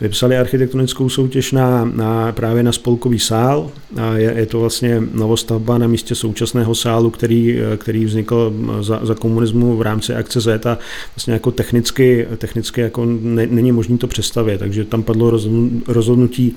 [0.00, 3.70] Vypsali architektonickou soutěž na, na, právě na spolkový sál.
[3.96, 9.14] A je, je to vlastně novostavba na místě současného sálu, který, který vznikl za, za
[9.14, 10.78] komunismu v rámci akce Z a
[11.16, 14.58] vlastně jako technicky, technicky jako ne, není možné to představit.
[14.58, 15.40] Takže tam padlo
[15.88, 16.56] rozhodnutí,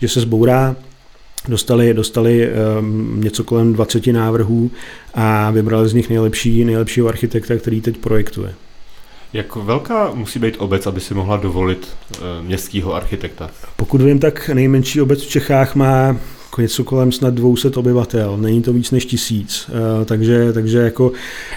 [0.00, 0.76] že se zbourá
[1.48, 4.70] dostali, dostali um, něco kolem 20 návrhů
[5.14, 8.54] a vybrali z nich nejlepší, nejlepšího architekta, který teď projektuje.
[9.32, 13.50] Jak velká musí být obec, aby si mohla dovolit uh, městského architekta?
[13.76, 16.16] Pokud vím, tak nejmenší obec v Čechách má
[16.58, 21.12] něco kolem snad 200 obyvatel, není to víc než tisíc, uh, takže, takže jako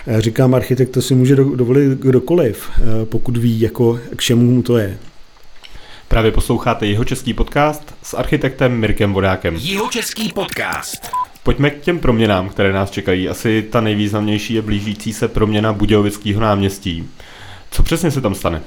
[0.07, 2.69] eh, říkám, architekta si může dovolit kdokoliv,
[3.03, 4.97] pokud ví, jako k čemu mu to je.
[6.11, 9.55] Právě posloucháte jeho český podcast s architektem Mirkem Vodákem.
[9.61, 11.09] Jeho český podcast.
[11.43, 13.29] Pojďme k těm proměnám, které nás čekají.
[13.29, 17.09] Asi ta nejvýznamnější je blížící se proměna Budějovického náměstí.
[17.71, 18.61] Co přesně se tam stane?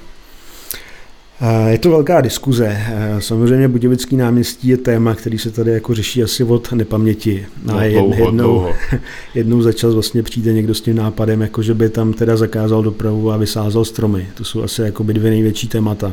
[1.69, 2.79] Je to velká diskuze.
[3.19, 7.47] Samozřejmě Budějovický náměstí je téma, který se tady jako řeší asi od nepaměti.
[7.65, 8.75] No, a dlouho, jednou, dlouho.
[9.35, 12.83] jednou za čas vlastně přijde někdo s tím nápadem, jako že by tam teda zakázal
[12.83, 14.29] dopravu a vysázel stromy.
[14.35, 16.13] To jsou asi jako by dvě největší témata.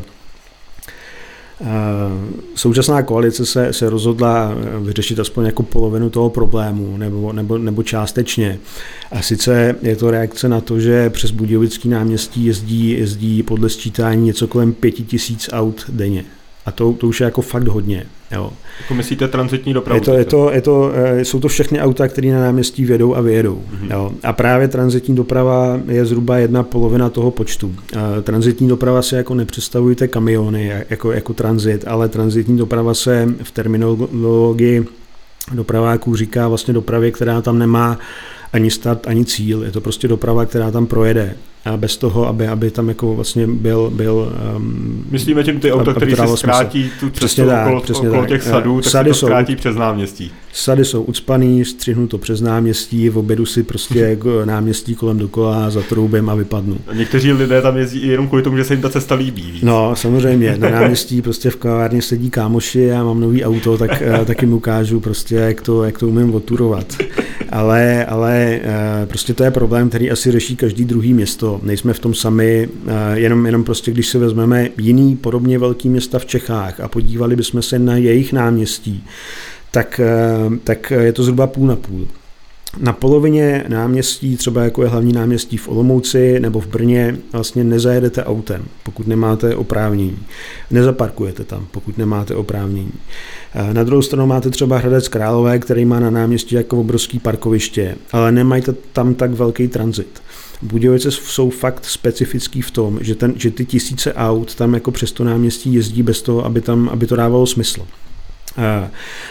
[2.56, 8.60] Současná koalice se, se rozhodla vyřešit aspoň jako polovinu toho problému, nebo, nebo, nebo částečně.
[9.12, 14.26] A sice je to reakce na to, že přes Budějovický náměstí jezdí, jezdí podle sčítání
[14.26, 16.26] něco kolem pěti tisíc aut denně.
[16.66, 18.06] A to, to už je jako fakt hodně.
[18.32, 18.52] Jo.
[18.82, 19.98] Jako myslíte transitní dopravu?
[19.98, 23.16] Je to, je to, je to, eh, jsou to všechny auta, které na náměstí vědou
[23.16, 23.56] a vyjedou.
[23.56, 23.92] Mm-hmm.
[23.94, 24.12] Jo.
[24.24, 27.76] A právě transitní doprava je zhruba jedna polovina toho počtu.
[28.24, 34.86] Transitní doprava se jako nepředstavujte kamiony jako, jako transit, ale transitní doprava se v terminologii
[35.54, 38.00] dopraváků říká vlastně dopravě, která tam nemá
[38.54, 39.64] ani start, ani cíl.
[39.64, 41.36] Je to prostě doprava, která tam projede.
[41.66, 43.92] A bez toho, aby, aby tam jako vlastně byl...
[43.96, 48.22] byl um, Myslíme tím ty auta, které se zkrátí tu přesně tak, okolo, přesně okolo
[48.22, 48.30] tak.
[48.30, 50.32] těch sadů, tak Sady se to zkrátí jsou, přes náměstí.
[50.54, 55.70] Sady jsou ucpaný, střihnu to přes náměstí, v obědu si prostě jako náměstí kolem dokola,
[55.70, 56.78] zatroubím a vypadnu.
[56.88, 59.52] A někteří lidé tam jezdí jenom kvůli tomu, že se jim ta cesta líbí.
[59.52, 59.64] Víc.
[59.64, 60.58] No, samozřejmě.
[60.58, 64.56] Na náměstí prostě v kavárně sedí kámoši a mám nový auto, tak eh, taky mu
[64.56, 66.98] ukážu prostě, jak to, jak to umím oturovat.
[67.50, 71.51] Ale, ale eh, prostě to je problém, který asi řeší každý druhý město.
[71.64, 76.20] Nejsme v tom sami, eh, jenom, jenom prostě, když si vezmeme jiný podobně velký města
[76.20, 79.04] v Čechách a podívali bychom se na jejich náměstí,
[79.72, 80.02] tak,
[80.64, 82.08] tak je to zhruba půl na půl.
[82.80, 88.24] Na polovině náměstí, třeba jako je hlavní náměstí v Olomouci nebo v Brně, vlastně nezajedete
[88.24, 90.18] autem, pokud nemáte oprávnění.
[90.72, 92.92] Nezaparkujete tam, pokud nemáte oprávnění.
[93.74, 98.32] Na druhou stranu máte třeba Hradec Králové, který má na náměstí jako obrovský parkoviště, ale
[98.32, 100.22] nemají tam tak velký tranzit.
[100.62, 105.12] Budějovice jsou fakt specifický v tom, že, ten, že ty tisíce aut tam jako přes
[105.12, 107.88] to náměstí jezdí bez toho, aby, tam, aby to dávalo smysl.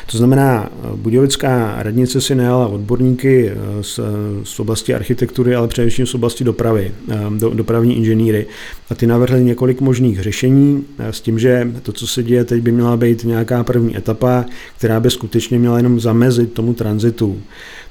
[0.07, 4.01] To znamená, Budějovická radnice si najala odborníky eh, z,
[4.45, 8.47] z oblasti architektury, ale především z oblasti dopravy, eh, do, dopravní inženýry.
[8.91, 12.63] A ty navrhly několik možných řešení eh, s tím, že to, co se děje teď,
[12.63, 14.45] by měla být nějaká první etapa,
[14.79, 17.41] která by skutečně měla jenom zamezit tomu tranzitu.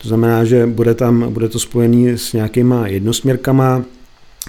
[0.01, 3.83] To znamená, že bude tam, bude to spojený s nějakýma jednosměrkama,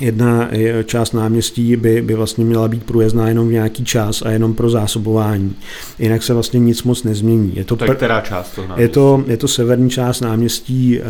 [0.01, 0.49] Jedna
[0.85, 4.71] část náměstí by, by vlastně měla být průjezdná jenom v nějaký čas a jenom pro
[4.71, 5.57] zásobování.
[5.99, 7.57] Jinak se vlastně nic moc nezmění.
[7.57, 11.05] Je to tak která část toho Je to, je to severní část náměstí, uh,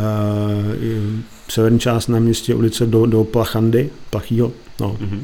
[1.49, 4.53] severní část náměstí ulice do, do Plachandy, Plachýho.
[4.81, 4.97] No.
[5.01, 5.21] Mm-hmm.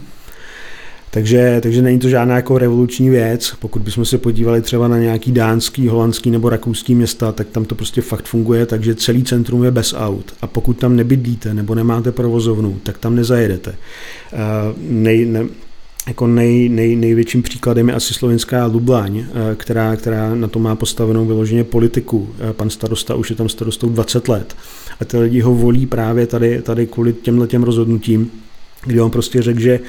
[1.16, 3.54] Takže, takže není to žádná jako revoluční věc.
[3.58, 7.74] Pokud bychom se podívali třeba na nějaký dánský, holandský nebo rakouský města, tak tam to
[7.74, 10.34] prostě fakt funguje, takže celý centrum je bez aut.
[10.42, 13.70] A pokud tam nebydlíte nebo nemáte provozovnu, tak tam nezajedete.
[13.70, 14.38] Uh,
[14.90, 15.44] nej, ne,
[16.06, 19.24] jako nej, nej, největším příkladem je asi slovenská Lublaň,
[19.56, 22.28] která, která na to má postavenou vyloženě politiku.
[22.52, 24.56] Pan starosta už je tam starostou 20 let
[25.00, 28.30] a ty lidi ho volí právě tady, tady kvůli těmhle těm rozhodnutím,
[28.86, 29.80] kdy on prostě řekl, že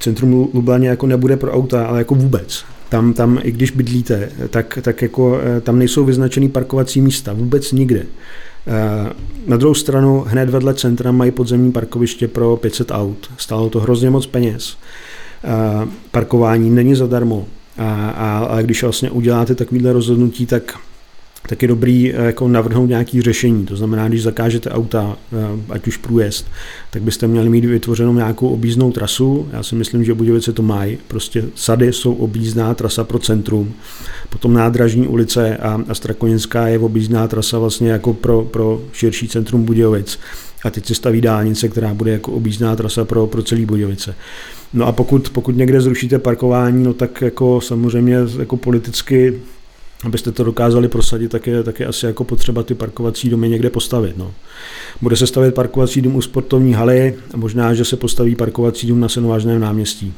[0.00, 2.64] centrum Lublaně jako nebude pro auta, ale jako vůbec.
[2.88, 7.72] Tam, tam i když bydlíte, tak, tak jako eh, tam nejsou vyznačený parkovací místa, vůbec
[7.72, 8.06] nikde.
[8.66, 9.12] Eh,
[9.46, 13.30] na druhou stranu hned vedle centra mají podzemní parkoviště pro 500 aut.
[13.36, 14.76] Stálo to hrozně moc peněz.
[15.44, 17.46] Eh, parkování není zadarmo.
[17.78, 20.78] A, a, a když vlastně uděláte takovýhle rozhodnutí, tak
[21.48, 23.66] tak je dobrý eh, jako navrhnout nějaké řešení.
[23.66, 25.36] To znamená, když zakážete auta, eh,
[25.68, 26.46] ať už průjezd,
[26.90, 29.48] tak byste měli mít vytvořenou nějakou objízdnou trasu.
[29.52, 30.98] Já si myslím, že Budějovice to mají.
[31.08, 33.74] Prostě sady jsou objízdná trasa pro centrum.
[34.30, 39.64] Potom nádražní ulice a, a Strakoninská je objízdná trasa vlastně jako pro, pro širší centrum
[39.64, 40.18] Budějovic.
[40.64, 44.14] A teď se staví dálnice, která bude jako objízdná trasa pro, pro celý Budějovice.
[44.72, 49.40] No a pokud, pokud někde zrušíte parkování, no tak jako samozřejmě jako politicky
[50.04, 53.70] abyste to dokázali prosadit, tak je, tak je asi jako potřeba ty parkovací domy někde
[53.70, 54.16] postavit.
[54.16, 54.34] No.
[55.02, 59.00] Bude se stavět parkovací dům u sportovní haly a možná, že se postaví parkovací dům
[59.00, 60.14] na Senovážném náměstí.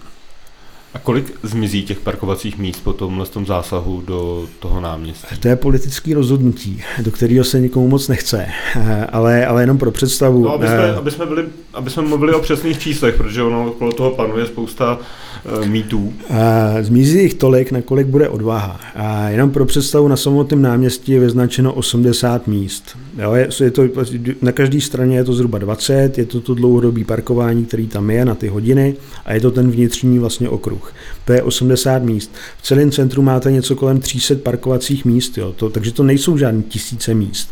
[0.95, 5.37] A kolik zmizí těch parkovacích míst po tomhle tom zásahu do toho náměstí?
[5.41, 8.47] To je politický rozhodnutí, do kterého se nikomu moc nechce,
[9.13, 10.45] ale, ale jenom pro představu.
[10.45, 11.45] No, aby jsme, aby jsme, byli,
[11.75, 14.99] aby jsme mluvili o přesných číslech, protože ono okolo toho panuje spousta
[15.67, 16.13] mýtů.
[16.81, 18.81] Zmizí jich tolik, nakolik bude odvaha.
[18.95, 22.97] A jenom pro představu, na samotném náměstí je vyznačeno 80 míst.
[23.19, 23.83] Jo, je, je to,
[24.43, 28.25] na každé straně je to zhruba 20, je to to dlouhodobý parkování, který tam je
[28.25, 30.95] na ty hodiny a je to ten vnitřní vlastně okruh.
[31.25, 32.33] To je 80 míst.
[32.59, 36.63] V celém centru máte něco kolem 300 parkovacích míst, jo, to, takže to nejsou žádné
[36.63, 37.51] tisíce míst.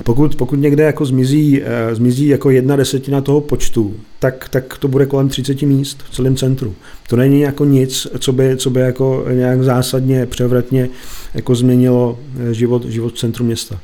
[0.00, 4.78] A pokud, pokud někde jako zmizí, uh, zmizí jako jedna desetina toho počtu, tak, tak
[4.78, 6.74] to bude kolem 30 míst v celém centru.
[7.08, 10.88] To není jako nic, co by, co by jako nějak zásadně, převratně
[11.34, 12.18] jako změnilo
[12.50, 13.78] eh, život, život v centru města.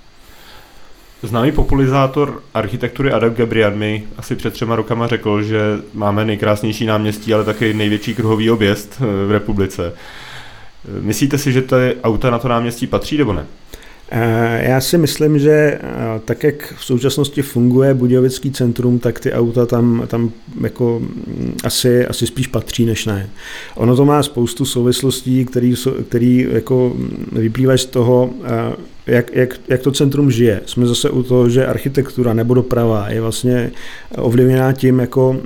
[1.22, 5.60] Známý populizátor architektury Adam Gabriel mi asi před třema rokama řekl, že
[5.94, 9.92] máme nejkrásnější náměstí, ale také největší kruhový objezd eh, v republice.
[11.00, 13.46] Myslíte si, že ty auta na to náměstí patří nebo ne?
[14.16, 15.80] Eh, já si myslím, že eh,
[16.24, 22.06] tak, jak v současnosti funguje Budějovický centrum, tak ty auta tam, tam jako mm, asi,
[22.06, 23.30] asi spíš patří, než ne.
[23.74, 25.46] Ono to má spoustu souvislostí,
[26.08, 28.30] který jako mm, vyplývají z toho,
[29.06, 30.60] jak, jak, jak to centrum žije.
[30.66, 33.70] Jsme zase u toho, že architektura nebo doprava je vlastně
[34.16, 35.36] ovlivněná tím, jako,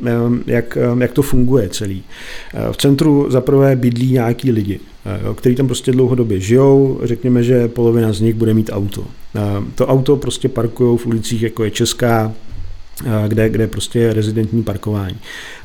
[0.47, 2.03] jak, jak to funguje celý.
[2.73, 4.81] V centru zaprvé bydlí nějaký lidi,
[5.35, 9.05] kteří tam prostě dlouhodobě žijou, řekněme, že polovina z nich bude mít auto.
[9.75, 12.33] To auto prostě parkují v ulicích, jako je Česká,
[13.29, 15.17] kde, kde prostě je rezidentní parkování.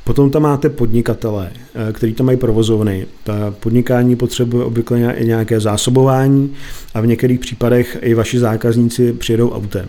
[0.03, 1.51] Potom tam máte podnikatele,
[1.89, 3.05] eh, který tam mají provozovny.
[3.23, 6.53] Ta podnikání potřebuje obvykle nějaké zásobování
[6.93, 9.87] a v některých případech i vaši zákazníci přijedou autem.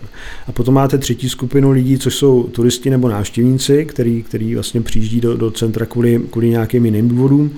[0.49, 5.21] A potom máte třetí skupinu lidí, což jsou turisti nebo návštěvníci, který, který vlastně přijíždí
[5.21, 7.51] do, do centra kvůli, kvůli nějakým jiným důvodům.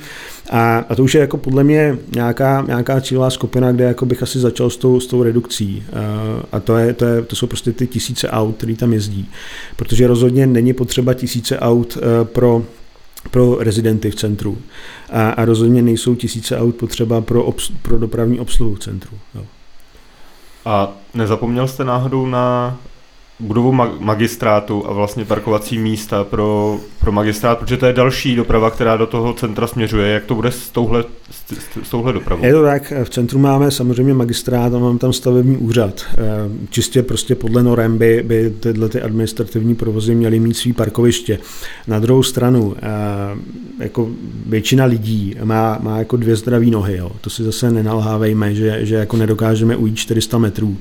[0.50, 4.22] A, a to už je jako podle mě nějaká, nějaká cílová skupina, kde jako bych
[4.22, 5.82] asi začal s tou, s tou redukcí.
[6.52, 9.28] A to, je, to, je, to jsou prostě ty tisíce aut, který tam jezdí.
[9.76, 12.62] Protože rozhodně není potřeba tisíce aut eh, pro
[13.30, 14.58] pro rezidenty v centru.
[15.10, 19.18] A, a rozhodně nejsou tisíce aut potřeba pro, obs, pro dopravní obsluhu v centru.
[19.34, 19.44] Jo.
[20.64, 22.76] A nezapomněl jste náhodou na
[23.40, 28.96] budovu magistrátu a vlastně parkovací místa pro, pro magistrát, protože to je další doprava, která
[28.96, 30.08] do toho centra směřuje.
[30.12, 32.44] Jak to bude s touhle, s, s touhle dopravou?
[32.44, 36.04] Je to tak, v centru máme samozřejmě magistrát a máme tam stavební úřad.
[36.12, 36.16] Eh,
[36.70, 41.38] čistě prostě podle norem by, by tyhle ty administrativní provozy měly mít svý parkoviště.
[41.86, 44.08] Na druhou stranu, eh, jako
[44.46, 46.96] většina lidí má, má jako dvě zdravé nohy.
[46.96, 47.12] Jo.
[47.20, 50.76] To si zase nenalhávejme, že, že jako nedokážeme ujít 400 metrů.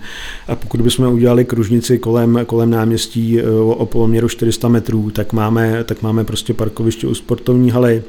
[0.47, 5.83] A pokud bychom udělali kružnici kolem kolem náměstí eh, o poloměru 400 metrů, tak máme,
[5.83, 8.03] tak máme prostě parkoviště u sportovní haly,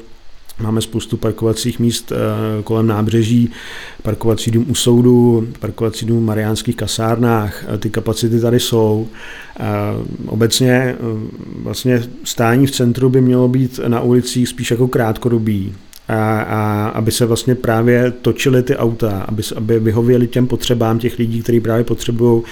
[0.59, 3.51] Máme spoustu parkovacích míst eh, kolem nábřeží,
[4.03, 7.65] parkovací dům u soudu, parkovací dům v mariánských kasárnách.
[7.79, 9.07] Ty kapacity tady jsou.
[10.25, 10.95] Obecně eh,
[11.63, 15.73] vlastně stání v centru by mělo být na ulicích spíš jako krátkodobý
[16.07, 21.19] a, a aby se vlastně právě točily ty auta, aby, aby vyhověli těm potřebám těch
[21.19, 22.43] lidí, kteří právě potřebují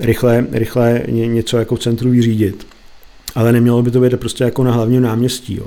[0.00, 2.66] rychle, rychle ně, něco jako v centru vyřídit.
[3.34, 5.56] Ale nemělo by to být prostě jako na hlavním náměstí.
[5.56, 5.66] Jo.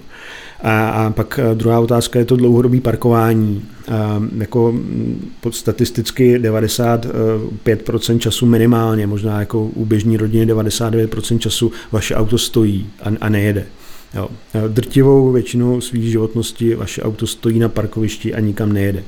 [0.61, 3.65] A, a pak eh, druhá otázka je to dlouhodobé parkování.
[3.87, 12.15] A, jako mm, statisticky 95% času minimálně, možná jako u běžní rodiny 99% času vaše
[12.15, 13.65] auto stojí a, a nejede.
[14.15, 14.29] Jo.
[14.67, 19.03] Drtivou většinu svých životnosti vaše auto stojí na parkovišti a nikam nejede.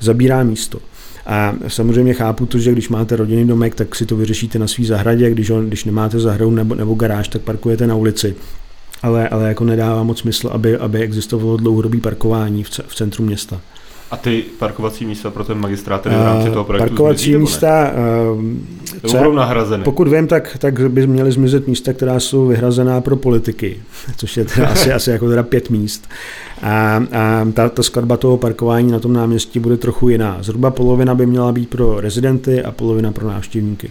[0.00, 0.78] Zabírá místo.
[1.26, 4.86] A samozřejmě chápu to, že když máte rodinný domek, tak si to vyřešíte na svý
[4.86, 8.34] zahradě, když, ho, když nemáte zahradu nebo, nebo garáž, tak parkujete na ulici.
[9.02, 13.60] Ale, ale jako nedává moc smysl, aby, aby existovalo dlouhodobý parkování v, v centru města.
[14.10, 17.92] A ty parkovací místa pro ten magistrát tedy v rámci toho projektu Parkovací zmizí, místa,
[19.02, 19.84] uh, co, budou nahrazeny.
[19.84, 23.80] Pokud vím, tak, tak by měly zmizet místa, která jsou vyhrazená pro politiky,
[24.16, 26.08] což je teda asi, asi jako teda pět míst.
[26.62, 30.38] A, a ta, ta skladba toho parkování na tom náměstí bude trochu jiná.
[30.40, 33.90] Zhruba polovina by měla být pro rezidenty a polovina pro návštěvníky.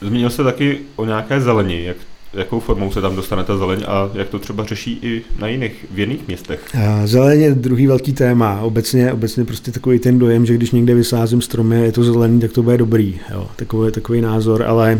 [0.00, 1.84] Zmínil se taky o nějaké zelení.
[1.84, 1.96] Jak
[2.34, 5.86] jakou formou se tam dostane ta zeleň a jak to třeba řeší i na jiných,
[5.90, 6.60] v jiných městech?
[7.04, 8.60] Zeleň je druhý velký téma.
[8.60, 12.52] Obecně, obecně prostě takový ten dojem, že když někde vysázím stromy je to zelený, tak
[12.52, 13.20] to bude dobrý.
[13.32, 14.98] Jo, takový, takový názor, ale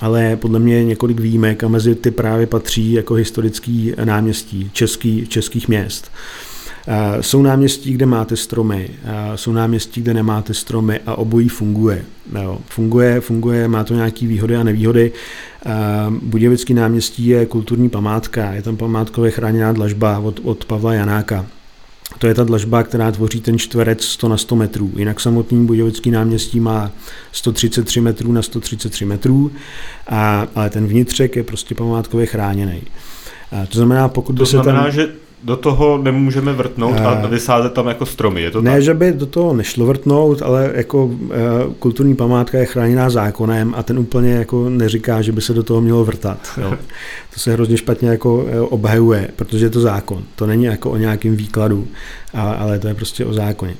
[0.00, 5.68] ale podle mě několik výjimek a mezi ty právě patří jako historický náměstí český, českých
[5.68, 6.10] měst.
[7.20, 8.90] Jsou náměstí, kde máte stromy,
[9.34, 12.04] jsou náměstí, kde nemáte stromy a obojí funguje.
[12.42, 15.12] Jo, funguje, funguje, má to nějaké výhody a nevýhody.
[16.22, 21.46] Budějovický náměstí je kulturní památka, je tam památkově chráněná dlažba od, od Pavla Janáka.
[22.18, 24.92] To je ta dlažba, která tvoří ten čtverec 100 na 100 metrů.
[24.96, 26.90] Jinak samotný Budějovický náměstí má
[27.32, 29.50] 133 metrů na 133 metrů,
[30.06, 32.82] a, ale ten vnitřek je prostě památkově chráněný.
[33.52, 34.92] A to znamená, pokud to by se znamená, tam...
[34.92, 35.08] že
[35.42, 38.82] do toho nemůžeme vrtnout a, a vysázet tam jako stromy, je to Ne, tak?
[38.82, 43.82] že by do toho nešlo vrtnout, ale jako e, kulturní památka je chráněná zákonem a
[43.82, 46.38] ten úplně jako neříká, že by se do toho mělo vrtat.
[46.60, 46.70] Jo.
[47.34, 50.22] To se hrozně špatně jako e, obhajuje, protože je to zákon.
[50.36, 51.86] To není jako o nějakém výkladu,
[52.34, 53.74] ale to je prostě o zákoně.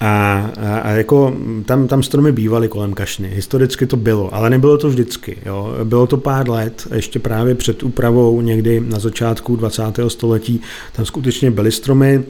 [0.00, 3.28] A, a, a jako tam, tam stromy bývaly kolem kašny.
[3.28, 5.38] Historicky to bylo, ale nebylo to vždycky.
[5.46, 5.74] Jo.
[5.84, 9.82] Bylo to pár let, ještě právě před úpravou někdy na začátku 20.
[10.08, 10.60] století,
[10.92, 12.24] tam skutečně byly stromy,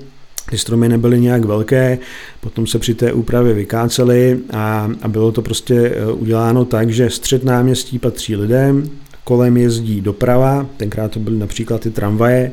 [0.50, 1.98] ty stromy nebyly nějak velké,
[2.40, 7.10] potom se při té úpravě vykácely a, a bylo to prostě e, uděláno tak, že
[7.10, 8.90] střed náměstí patří lidem,
[9.24, 12.52] kolem jezdí doprava, tenkrát to byly například ty tramvaje,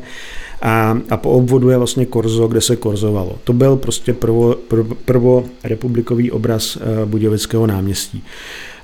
[0.61, 3.35] a, a po obvodu je vlastně korzo, kde se korzovalo.
[3.43, 8.23] To byl prostě prvo, prvo, prvo republikový obraz uh, Budějovického náměstí.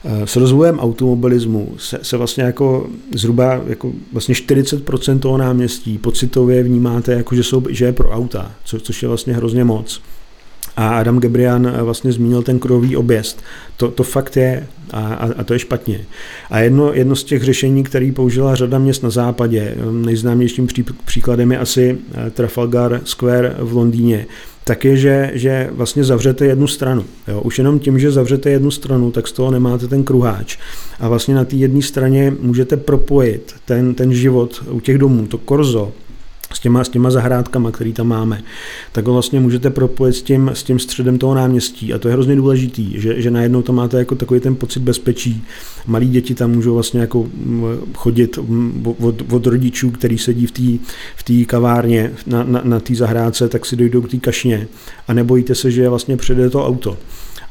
[0.03, 6.63] Uh, s rozvojem automobilismu se, se vlastně jako zhruba jako vlastně 40% toho náměstí pocitově
[6.63, 10.01] vnímáte, jako že, jsou, že je pro auta, co, což je vlastně hrozně moc.
[10.82, 13.44] A Adam Gebrian eh, vlastně zmínil ten krový objezd.
[13.78, 16.05] To, to fakt je a, a, to je špatně.
[16.49, 20.86] A jedno, jedno z těch řešení, které použila řada měst na západě, eh, nejznámějším pří,
[21.05, 24.26] příkladem je asi eh, Trafalgar Square v Londýně,
[24.64, 27.05] tak je, že, že vlastně zavřete jednu stranu.
[27.28, 27.41] Jo?
[27.41, 30.58] Už jenom tím, že zavřete jednu stranu, tak z toho nemáte ten kruháč.
[30.99, 35.38] A vlastně na té jedné straně můžete propojit ten, ten život u těch domů, to
[35.38, 35.91] korzo,
[36.54, 38.43] s těma, s těma zahrádkama, který tam máme,
[38.91, 42.14] tak ho vlastně můžete propojit s tím, s tím středem toho náměstí a to je
[42.14, 45.43] hrozně důležitý, že, že najednou tam máte jako takový ten pocit bezpečí.
[45.88, 47.28] Malí děti tam můžou vlastně jako
[47.93, 48.39] chodit
[48.99, 50.52] od, od rodičů, který sedí v
[51.24, 54.68] té v kavárně na, na, na té zahrádce, tak si dojdou k té kašně
[55.08, 56.97] a nebojíte se, že vlastně přijede to auto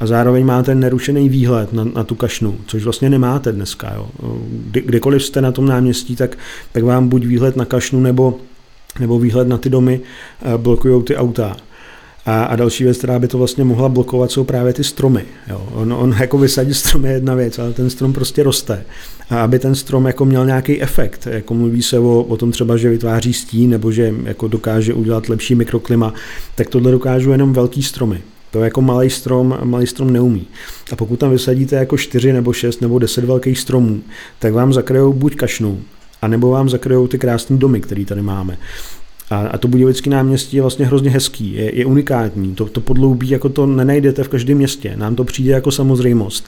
[0.00, 3.92] a zároveň máte nerušený výhled na, na tu kašnu, což vlastně nemáte dneska.
[3.94, 4.08] Jo.
[4.50, 6.38] Kdy, kdekoliv jste na tom náměstí, tak,
[6.72, 8.40] tak vám buď výhled na kašnu nebo
[8.98, 10.00] nebo výhled na ty domy
[10.42, 11.56] eh, blokují ty auta.
[12.26, 15.24] A, a další věc, která by to vlastně mohla blokovat, jsou právě ty stromy.
[15.48, 15.68] Jo.
[15.72, 18.84] On, on jako vysadit strom je jedna věc, ale ten strom prostě roste.
[19.30, 22.76] A aby ten strom jako měl nějaký efekt, jako mluví se o, o tom třeba,
[22.76, 26.14] že vytváří stín nebo že jako dokáže udělat lepší mikroklima,
[26.54, 28.22] tak tohle dokážou jenom velký stromy.
[28.50, 30.46] To jako malý strom, malý strom neumí.
[30.92, 34.00] A pokud tam vysadíte jako 4 nebo 6 nebo 10 velkých stromů,
[34.38, 35.78] tak vám zakryjou buď kašnou,
[36.22, 38.58] anebo vám zakryjou ty krásné domy, které tady máme.
[39.30, 42.54] A, a to Budějovický náměstí je vlastně hrozně hezký, je, je unikátní.
[42.54, 44.96] To, to podloubí jako to nenajdete v každém městě.
[44.96, 46.44] Nám to přijde jako samozřejmost.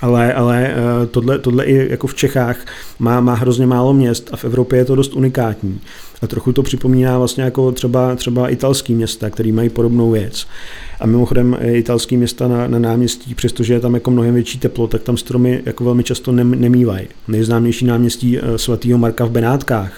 [0.00, 2.56] Ale, ale eh, tohle, tohle i jako v Čechách
[2.98, 5.80] má, má hrozně málo měst a v Evropě je to dost unikátní.
[6.22, 10.46] A trochu to připomíná vlastně jako třeba, třeba italský města, který mají podobnou věc.
[11.00, 14.86] A mimochodem eh, italský města na, na náměstí, přestože je tam jako mnohem větší teplo,
[14.86, 17.08] tak tam stromy jako velmi často nem, nemývají.
[17.28, 19.92] Nejznámější náměstí eh, svatého Marka v Benátkách,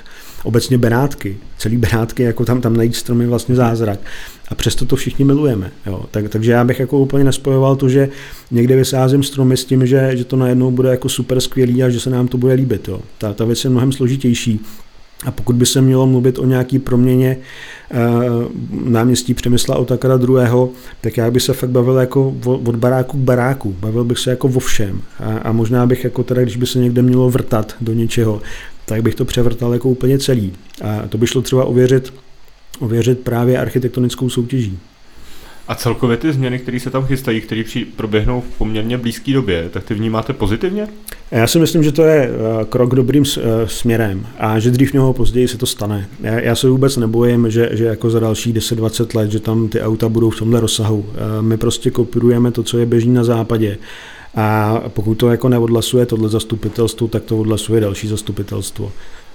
[0.49, 4.01] obecně Benátky, celý Benátky, jako tam, tam najít stromy vlastně zázrak.
[4.49, 5.71] A přesto to všichni milujeme.
[5.87, 6.05] Jo.
[6.11, 8.09] Tak, takže já bych jako úplně nespojoval to, že
[8.51, 12.01] někde vysázím stromy s tím, že, že to najednou bude jako super skvělý a že
[12.01, 12.89] se nám to bude líbit.
[12.89, 13.01] Jo.
[13.19, 14.61] Ta, ta věc je mnohem složitější.
[15.25, 17.37] A pokud by se mělo mluvit o nějaký proměně
[17.91, 17.99] e,
[18.85, 20.71] náměstí Přemysla Otakara druhého,
[21.01, 23.77] tak já bych se fakt bavil jako od baráku k baráku.
[23.81, 25.01] Bavil bych se jako vo všem.
[25.21, 28.41] A, a možná bych jako teda, když by se někde mělo vrtat do něčeho,
[28.89, 30.53] tak bych to převrtal jako úplně celý.
[30.83, 32.15] A to by šlo třeba ověřit,
[32.79, 34.79] ověřit právě architektonickou soutěží.
[35.69, 37.63] A celkově ty změny, které se tam chystají, které
[37.97, 40.89] proběhnou v poměrně blízké době, tak ty vnímáte pozitivně?
[41.31, 45.13] Já si myslím, že to je eh, krok dobrým eh, směrem a že dřív nebo
[45.13, 46.09] později se to stane.
[46.21, 50.09] Já, se vůbec nebojím, že, že jako za další 10-20 let, že tam ty auta
[50.09, 51.07] budou v tomhle rozsahu.
[51.09, 53.79] Eh, my prostě kopírujeme to, co je běžný na západě.
[54.35, 58.93] A pokud to jako neodhlasuje tohle zastupitelstvo, tak to odhlasuje další zastupitelstvo.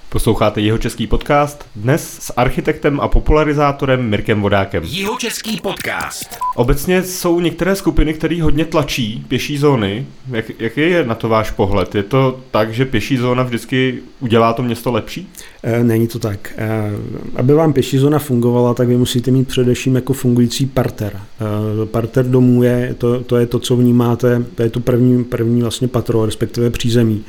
[0.08, 4.82] Posloucháte jeho český podcast dnes s architektem a popularizátorem Mirkem Vodákem.
[4.86, 6.38] Jeho český podcast.
[6.56, 10.06] Obecně jsou některé skupiny, které hodně tlačí pěší zóny.
[10.30, 11.94] Jak, jaký je na to váš pohled?
[11.94, 15.28] Je to tak, že pěší zóna vždycky udělá to město lepší?
[15.66, 16.52] E, není to tak.
[16.56, 16.90] E,
[17.36, 21.12] aby vám pěší zóna fungovala, tak vy musíte mít především jako fungující parter.
[21.16, 25.60] E, parter domů je to, to, je to, co vnímáte, to je to první, první
[25.60, 27.24] vlastně patro, respektive přízemí.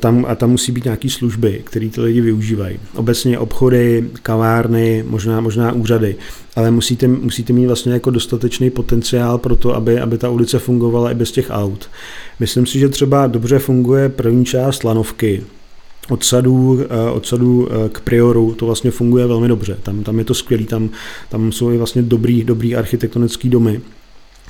[0.00, 2.78] Tam, a tam musí být nějaké služby, které ty lidi využívají.
[2.94, 6.16] Obecně obchody, kavárny, možná, možná úřady,
[6.56, 11.10] ale musíte, musíte mít vlastně jako dostatečný potenciál pro to, aby, aby ta ulice fungovala
[11.10, 11.90] i bez těch aut.
[12.40, 15.42] Myslím si, že třeba dobře funguje první část lanovky,
[16.08, 19.76] od sadů, eh, od sadů eh, k prioru to vlastně funguje velmi dobře.
[19.82, 20.90] Tam, tam je to skvělý, tam,
[21.28, 23.80] tam jsou i vlastně dobrý, dobrý architektonický domy.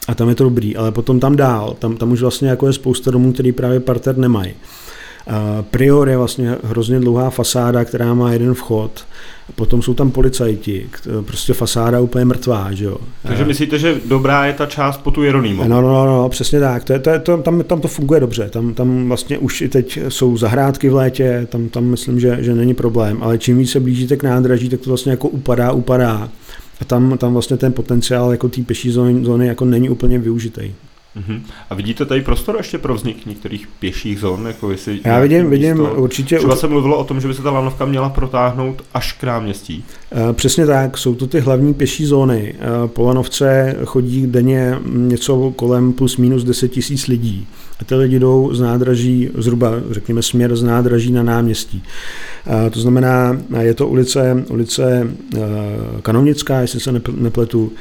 [0.08, 2.72] A tam je to dobrý, ale potom tam dál, tam, tam už vlastně jako je
[2.72, 4.54] spousta domů, který právě parter nemají.
[5.70, 9.04] Prior je vlastně hrozně dlouhá fasáda, která má jeden vchod.
[9.54, 10.86] Potom jsou tam policajti,
[11.26, 12.96] prostě fasáda úplně mrtvá, že jo.
[13.22, 15.64] Takže myslíte, že dobrá je ta část po tu Jeronýmu?
[15.68, 16.84] No, no, no, no, přesně tak.
[16.84, 18.48] To je, to je, to, tam, tam to funguje dobře.
[18.50, 22.54] Tam, tam vlastně už i teď jsou zahrádky v létě, tam, tam myslím, že, že
[22.54, 23.22] není problém.
[23.22, 26.28] Ale čím víc se blížíte k nádraží, tak to vlastně jako upadá, upadá.
[26.80, 30.72] A tam, tam vlastně ten potenciál jako té pěší zóny, zóny jako není úplně využitý.
[31.16, 31.40] Uh-huh.
[31.70, 34.46] A vidíte tady prostor ještě pro vznik některých pěších zón?
[34.46, 36.38] Jako jestli Já vidím, vidím určitě.
[36.38, 39.84] Třeba se mluvilo o tom, že by se ta lanovka měla protáhnout až k náměstí.
[40.10, 42.54] Uh, přesně tak, jsou to ty hlavní pěší zóny.
[42.54, 47.46] Uh, po lanovce chodí denně něco kolem plus minus 10 tisíc lidí.
[47.80, 51.82] A ty lidi jdou z nádraží, zhruba řekněme směr z nádraží na náměstí.
[52.46, 55.08] Uh, to znamená, je to ulice, ulice
[56.02, 57.72] Kanovnická, jestli se nepletu,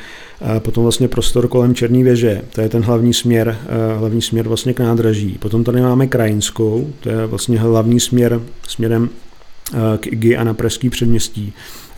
[0.59, 4.73] potom vlastně prostor kolem Černé věže, to je ten hlavní směr, eh, hlavní směr vlastně
[4.73, 5.37] k nádraží.
[5.39, 9.09] Potom tady máme Krajinskou, to je vlastně hlavní směr směrem
[9.73, 11.53] eh, k IGI a na Pražský předměstí.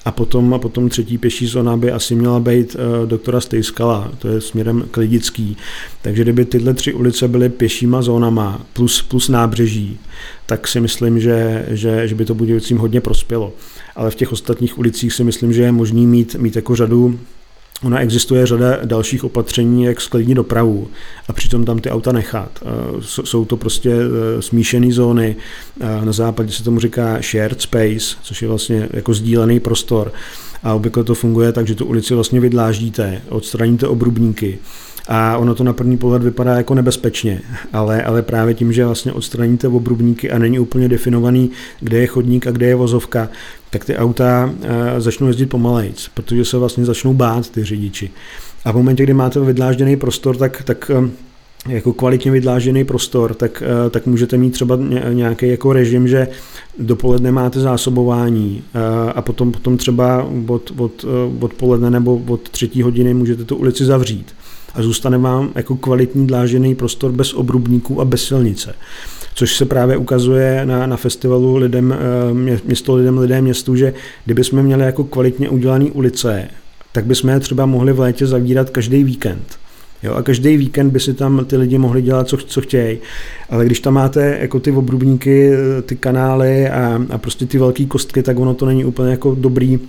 [0.05, 4.27] A potom, a potom třetí pěší zóna by asi měla být uh, doktora Stejskala, to
[4.27, 5.57] je směrem k Lidický.
[6.01, 9.99] Takže kdyby tyhle tři ulice byly pěšíma zónama plus, plus nábřeží,
[10.45, 13.53] tak si myslím, že, že, že by to Budějovicím hodně prospělo.
[13.95, 17.19] Ale v těch ostatních ulicích si myslím, že je možný mít, mít jako řadu
[17.83, 20.87] ona existuje řada dalších opatření, jak sklidnit dopravu
[21.27, 22.63] a přitom tam ty auta nechat.
[22.99, 23.95] Jsou to prostě
[24.39, 25.35] smíšené zóny,
[26.03, 30.13] na západě se tomu říká shared space, což je vlastně jako sdílený prostor
[30.63, 34.59] a obvykle to funguje tak, že tu ulici vlastně vydláždíte, odstraníte obrubníky,
[35.07, 37.41] a ono to na první pohled vypadá jako nebezpečně,
[37.73, 42.47] ale, ale právě tím, že vlastně odstraníte obrubníky a není úplně definovaný, kde je chodník
[42.47, 43.29] a kde je vozovka,
[43.69, 48.11] tak ty auta uh, začnou jezdit pomalejc, protože se vlastně začnou bát ty řidiči.
[48.65, 51.11] A v momentě, kdy máte vydlážděný prostor, tak, tak um,
[51.67, 54.79] jako kvalitně vydlážený prostor, tak, eh, tak můžete mít třeba
[55.13, 56.27] nějaký jako režim, že
[56.79, 58.63] dopoledne máte zásobování
[59.15, 61.05] a potom, potom třeba od, od,
[61.39, 64.33] odpoledne nebo od třetí hodiny můžete tu ulici zavřít
[64.73, 68.75] a zůstane vám jako kvalitní dlážený prostor bez obrubníků a bez silnice.
[69.35, 73.93] Což se právě ukazuje na, na festivalu lidem, eh, město lidem, lidé městu, že
[74.25, 76.47] kdyby jsme měli jako kvalitně udělané ulice,
[76.91, 79.57] tak bychom je třeba mohli v létě zavírat každý víkend.
[80.03, 82.97] Jo, a každý víkend by si tam ty lidi mohli dělat, co, co chtějí.
[83.49, 87.85] Ale když tam máte jako ty obrubníky, eh, ty kanály a, a prostě ty velké
[87.85, 89.79] kostky, tak ono to není úplně jako dobrý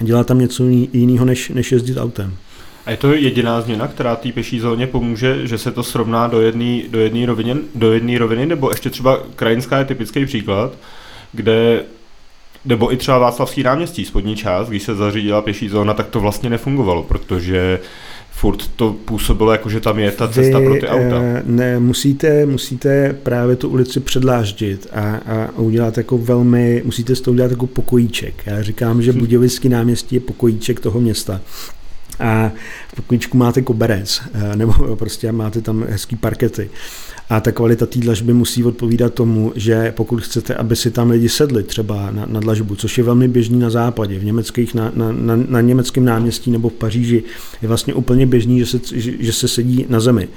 [0.00, 2.34] dělat tam něco jiného, než, než jezdit autem.
[2.86, 6.40] A je to jediná změna, která té peší zóně pomůže, že se to srovná do
[6.40, 10.72] jedné do jedný roviny, do jedný roviny, nebo ještě třeba krajinská je typický příklad,
[11.32, 11.84] kde
[12.64, 16.50] nebo i třeba Václavský náměstí, spodní část, když se zařídila pěší zóna, tak to vlastně
[16.50, 17.80] nefungovalo, protože
[18.30, 21.22] furt to působilo jako, že tam je ta cesta Vy, pro ty auta.
[21.22, 27.20] Eh, ne, musíte, musíte právě tu ulici předláždit a, a udělat jako velmi, musíte z
[27.20, 28.34] toho udělat jako pokojíček.
[28.46, 31.40] Já říkám, že Budějovický náměstí je pokojíček toho města
[32.20, 32.52] a
[32.88, 36.70] v pokojíčku máte koberec, eh, nebo prostě máte tam hezký parkety.
[37.30, 41.28] A ta kvalita té dlažby musí odpovídat tomu, že pokud chcete, aby si tam lidi
[41.28, 45.12] sedli třeba na, na dlažbu, což je velmi běžný na západě, v německých, na, na,
[45.12, 47.22] na, na německém náměstí nebo v Paříži
[47.62, 50.28] je vlastně úplně běžný, že se, že, že se sedí na zemi.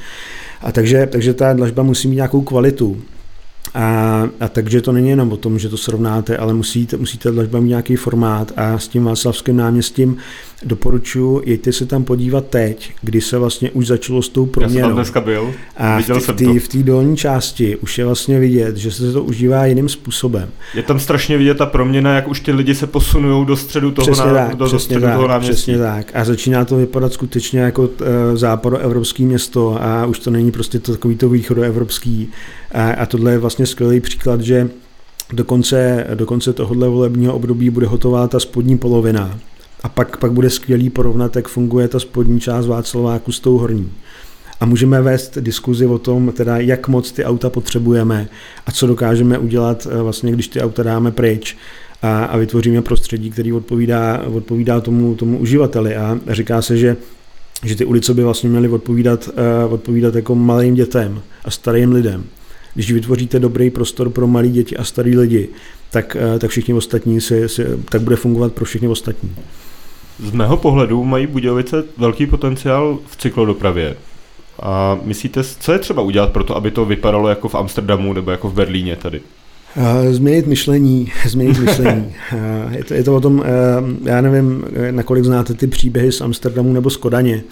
[0.62, 3.02] A takže, takže ta dlažba musí mít nějakou kvalitu.
[3.74, 7.60] A, a takže to není jenom o tom, že to srovnáte, ale musíte, musíte dlažba
[7.60, 10.18] mít nějaký formát a s tím Václavským náměstím
[10.64, 14.80] doporučuji, jeďte se tam podívat teď, kdy se vlastně už začalo s tou proměnou.
[14.80, 18.78] Já jsem tam dneska byl, a viděl v té dolní části už je vlastně vidět,
[18.78, 20.50] že se to užívá jiným způsobem.
[20.74, 24.06] Je tam strašně vidět ta proměna, jak už ty lidi se posunují do středu toho,
[24.06, 25.54] přesně na, tak, do, přesně do středu tak, toho náměstí.
[25.54, 26.12] Přesně tak.
[26.14, 27.90] A začíná to vypadat skutečně jako uh,
[28.34, 32.30] západoevropský město a už to není prostě to takový to východoevropský.
[32.72, 34.70] A, a tohle je vlastně skvělý příklad, že
[35.34, 39.40] do konce, do konce tohohle volebního období bude hotová ta spodní polovina
[39.84, 43.92] a pak, pak bude skvělý porovnat, jak funguje ta spodní část Václaváku s tou horní.
[44.60, 48.30] A můžeme vést diskuzi o tom, teda jak moc ty auta potřebujeme
[48.66, 51.58] a co dokážeme udělat, eh, vlastně, když ty auta dáme pryč
[52.02, 55.96] a, a vytvoříme prostředí, který odpovídá, odpovídá tomu, tomu uživateli.
[55.96, 56.98] A říká se, že
[57.64, 59.30] že ty ulice by vlastně měly odpovídat,
[59.68, 62.24] uh, odpovídat jako malým dětem a starým lidem.
[62.74, 65.50] Když vytvoříte dobrý prostor pro malé děti a starý lidi,
[65.92, 69.36] tak, uh, tak všichni ostatní si, si, tak bude fungovat pro všechny ostatní.
[70.20, 73.96] Z mého pohledu mají Budějovice velký potenciál v cyklodopravě.
[74.62, 78.32] A myslíte, co je třeba udělat pro to, aby to vypadalo jako v Amsterdamu nebo
[78.32, 79.22] jako v Berlíně tady?
[80.12, 82.14] Změnit myšlení, změnit myšlení.
[82.72, 83.44] Je to, je to o tom,
[84.04, 87.44] já nevím, nakolik znáte ty příběhy z Amsterdamu nebo z Kodaně.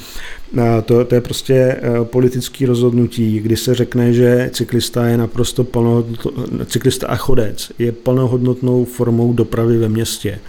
[0.86, 6.32] To, to je prostě politický rozhodnutí, kdy se řekne, že cyklista je naprosto plnohodnotnou,
[6.66, 10.40] cyklista a chodec je plnohodnotnou formou dopravy ve městě.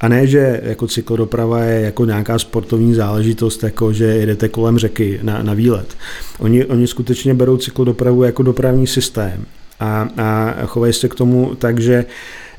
[0.00, 5.20] A ne, že jako cyklodoprava je jako nějaká sportovní záležitost, jako že jedete kolem řeky
[5.22, 5.96] na, na výlet.
[6.38, 9.46] Oni, oni skutečně berou cyklodopravu jako dopravní systém
[9.80, 12.04] a, a chovají se k tomu tak, že,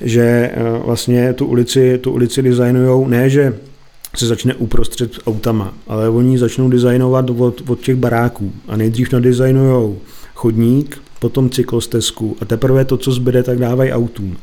[0.01, 3.53] že eh, vlastně tu ulici, tu ulici designujou, ne, že
[4.15, 9.97] se začne uprostřed autama, ale oni začnou designovat od, od těch baráků a nejdřív nadizajnujou
[10.35, 14.37] chodník, potom cyklostezku a teprve to, co zbyde, tak dávají autům.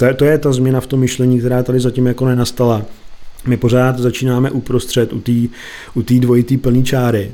[0.00, 2.82] To je, to je ta změna v tom myšlení, která tady zatím jako nenastala.
[3.46, 5.32] My pořád začínáme uprostřed u té
[5.94, 7.30] u tý dvojitý plný čáry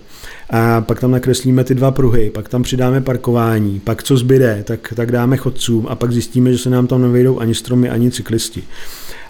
[0.51, 4.93] a pak tam nakreslíme ty dva pruhy, pak tam přidáme parkování, pak co zbyde, tak,
[4.97, 8.63] tak dáme chodcům a pak zjistíme, že se nám tam nevejdou ani stromy, ani cyklisti.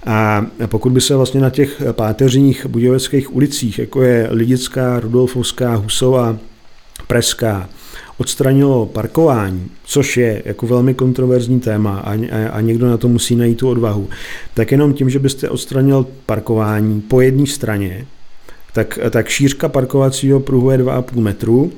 [0.07, 6.37] A pokud by se vlastně na těch páteřních budějovických ulicích, jako je Lidická, Rudolfovská, Husová,
[7.07, 7.69] Preská,
[8.19, 13.37] odstranilo parkování, což je jako velmi kontroverzní téma a, a, a někdo na to musí
[13.37, 14.09] najít tu odvahu,
[14.55, 18.07] tak jenom tím, že byste odstranil parkování po jedné straně,
[18.73, 21.73] tak, tak šířka parkovacího pruhu je 2,5 metru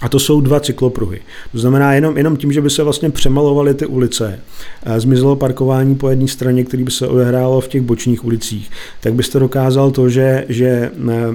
[0.00, 1.20] A to jsou dva cyklopruhy.
[1.52, 4.40] To znamená, jenom, jenom tím, že by se vlastně přemalovaly ty ulice,
[4.96, 8.70] zmizelo parkování po jedné straně, který by se odehrálo v těch bočních ulicích,
[9.00, 10.90] tak byste dokázal to, že, že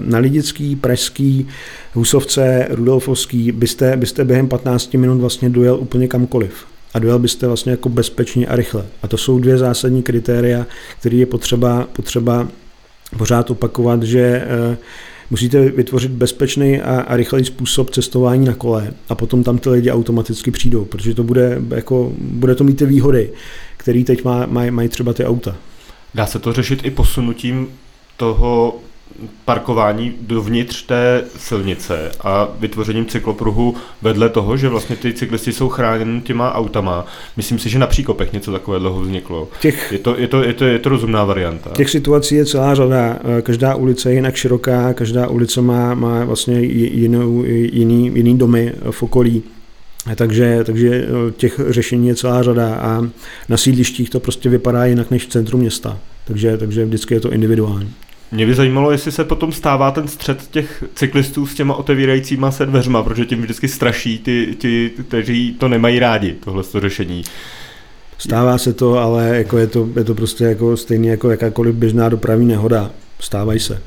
[0.05, 1.47] na Lidický, Pražský,
[1.93, 7.71] Husovce, Rudolfovský byste, byste během 15 minut vlastně dojel úplně kamkoliv a dojel byste vlastně
[7.71, 8.85] jako bezpečně a rychle.
[9.03, 10.65] A to jsou dvě zásadní kritéria,
[10.99, 12.47] které je potřeba, potřeba
[13.17, 14.75] pořád opakovat, že uh,
[15.29, 19.91] musíte vytvořit bezpečný a, a rychlý způsob cestování na kole a potom tam ty lidi
[19.91, 23.31] automaticky přijdou, protože to bude, jako, bude to mít ty výhody,
[23.77, 25.55] které teď má, maj, mají třeba ty auta.
[26.15, 27.67] Dá se to řešit i posunutím
[28.17, 28.79] toho
[29.45, 36.21] parkování dovnitř té silnice a vytvořením cyklopruhu vedle toho, že vlastně ty cyklisti jsou chráněni
[36.21, 37.05] těma autama.
[37.37, 39.49] Myslím si, že na příkopech něco takového vzniklo.
[39.61, 41.69] Těch, je, to, je, to, je, to, je to rozumná varianta.
[41.69, 43.19] Těch situací je celá řada.
[43.41, 49.03] Každá ulice je jinak široká, každá ulice má, má vlastně jinou, jiný, jiný domy v
[49.03, 49.43] okolí.
[50.15, 53.07] Takže, takže těch řešení je celá řada a
[53.49, 55.99] na sídlištích to prostě vypadá jinak než v centru města.
[56.27, 57.93] Takže, takže vždycky je to individuální.
[58.35, 62.65] Mě by zajímalo, jestli se potom stává ten střed těch cyklistů s těma otevírajícíma se
[62.65, 67.23] dveřma, protože tím vždycky straší ty, ti, kteří to nemají rádi, tohle řešení.
[68.17, 72.09] Stává se to, ale jako je, to, je to prostě jako stejně jako jakákoliv běžná
[72.09, 72.91] dopravní nehoda.
[73.19, 73.81] Stávají se.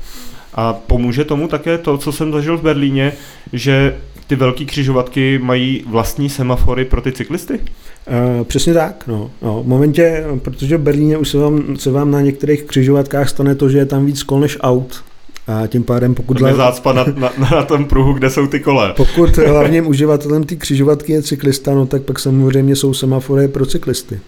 [0.53, 3.13] A pomůže tomu také to, co jsem zažil v Berlíně,
[3.53, 3.97] že
[4.27, 7.59] ty velké křižovatky mají vlastní semafory pro ty cyklisty?
[8.07, 9.03] Uh, přesně tak.
[9.07, 9.31] No.
[9.41, 13.55] No, v momentě, protože v Berlíně už se vám, se vám na některých křižovatkách stane
[13.55, 15.03] to, že je tam víc kol než aut,
[15.49, 16.39] a tím pádem, pokud...
[16.39, 16.53] Hla...
[16.53, 18.93] zácpa na, na, na, tom pruhu, kde jsou ty kole.
[18.97, 24.19] Pokud hlavním uživatelem ty křižovatky je cyklista, no tak pak samozřejmě jsou semafory pro cyklisty.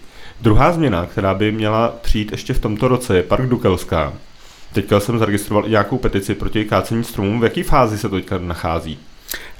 [0.42, 4.14] Druhá změna, která by měla přijít ještě v tomto roce, je Park Dukelská.
[4.74, 7.40] Teďka jsem zaregistroval i nějakou petici proti kácení stromů.
[7.40, 9.00] V jaké fázi se to teďka nachází?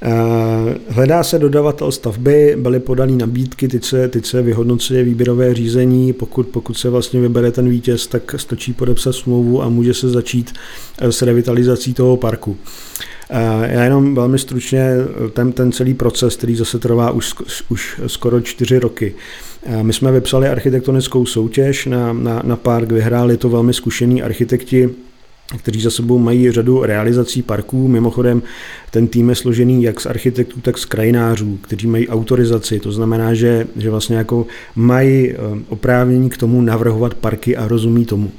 [0.04, 6.14] Eh, hledá se dodavatel stavby, byly podané nabídky, teď se, teď se vyhodnocuje výběrové řízení,
[6.14, 10.54] pokud, pokud se vlastně vybere ten vítěz, tak stačí podepsat smlouvu a může se začít
[11.00, 12.58] eh, s revitalizací toho parku.
[13.30, 14.92] Eh, já jenom velmi stručně
[15.34, 17.34] ten, ten celý proces, který zase trvá už,
[17.70, 19.16] už skoro čtyři roky.
[19.82, 24.90] My jsme vypsali architektonickou soutěž na, na, na park, vyhráli to velmi zkušení architekti
[25.58, 27.88] kteří za sebou mají řadu realizací parků.
[27.88, 28.42] Mimochodem,
[28.92, 32.80] ten tým je složený jak z architektů, tak z krajinářů, kteří mají autorizaci.
[32.80, 34.46] To znamená, že, že vlastně jako
[34.76, 35.36] mají eh,
[35.70, 38.32] oprávnění k tomu navrhovat parky a rozumí tomu.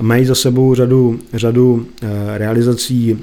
[0.00, 3.18] Mají za sebou řadu, řadu eh, realizací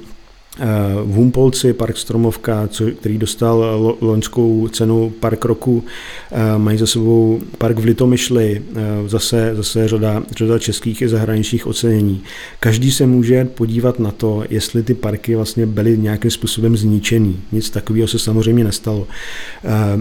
[1.03, 5.84] v Humpolci, Park Stromovka, který dostal loňskou cenu Park roku,
[6.32, 11.68] eh, mají za sebou Park v Litomyšli, eh, zase, zase řada, řada českých i zahraničních
[11.68, 12.24] ocenění.
[12.60, 17.39] Každý se může podívat na to, jestli ty parky vlastně byly nějakým způsobem zničený.
[17.51, 19.08] Nic takového se samozřejmě nestalo.
[19.66, 19.99] Eh,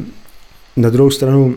[0.76, 1.56] na druhou stranu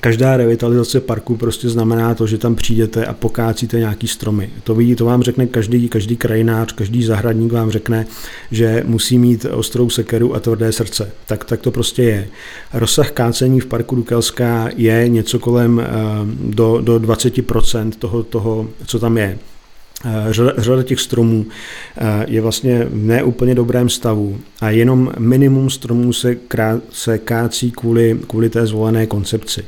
[0.00, 4.50] každá revitalizace parku prostě znamená to, že tam přijdete a pokácíte nějaký stromy.
[4.64, 8.06] To vidí, to vám řekne každý, každý krajinář, každý zahradník vám řekne,
[8.50, 11.12] že musí mít ostrou sekeru a tvrdé srdce.
[11.26, 12.28] Tak, tak to prostě je.
[12.72, 15.88] Rozsah kácení v parku Dukelská je něco kolem eh,
[16.40, 19.38] do, do 20% toho, toho, co tam je.
[20.06, 21.46] Eh, řada, těch stromů
[21.96, 27.70] eh, je vlastně v neúplně dobrém stavu a jenom minimum stromů se, krá, se kácí
[27.70, 29.64] kvůli, kvůli té zvolené koncepci.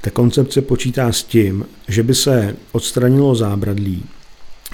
[0.00, 4.04] Ta koncepce počítá s tím, že by se odstranilo zábradlí,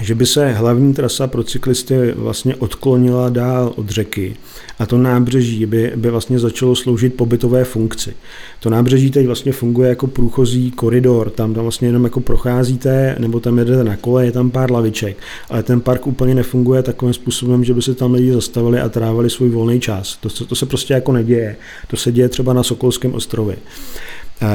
[0.00, 4.36] že by se hlavní trasa pro cyklisty vlastně odklonila dál od řeky
[4.78, 8.14] a to nábřeží by, by vlastně začalo sloužit pobytové funkci.
[8.60, 13.40] To nábřeží teď vlastně funguje jako průchozí koridor, tam, tam vlastně jenom jako procházíte nebo
[13.40, 15.16] tam jedete na kole, je tam pár laviček,
[15.50, 19.30] ale ten park úplně nefunguje takovým způsobem, že by se tam lidi zastavili a trávali
[19.30, 20.16] svůj volný čas.
[20.16, 21.56] To, to se prostě jako neděje.
[21.86, 23.56] To se děje třeba na Sokolském ostrově.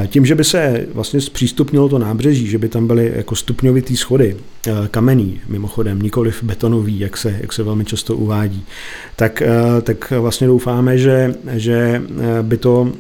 [0.08, 4.36] Tím, že by se vlastně zpřístupnilo to nábřeží, že by tam byly jako stupňovitý schody,
[4.68, 8.66] eh, kamenný mimochodem, nikoliv betonový, jak se, jak se velmi často uvádí,
[9.16, 12.92] tak, eh, tak vlastně doufáme, že, že eh, by to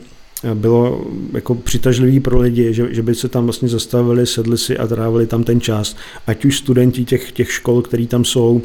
[0.53, 4.88] bylo jako přitažlivý pro lidi, že, že by se tam vlastně zastavili, sedli si a
[4.88, 5.95] trávili tam ten čas,
[6.27, 8.61] ať už studenti těch, těch škol, který tam jsou,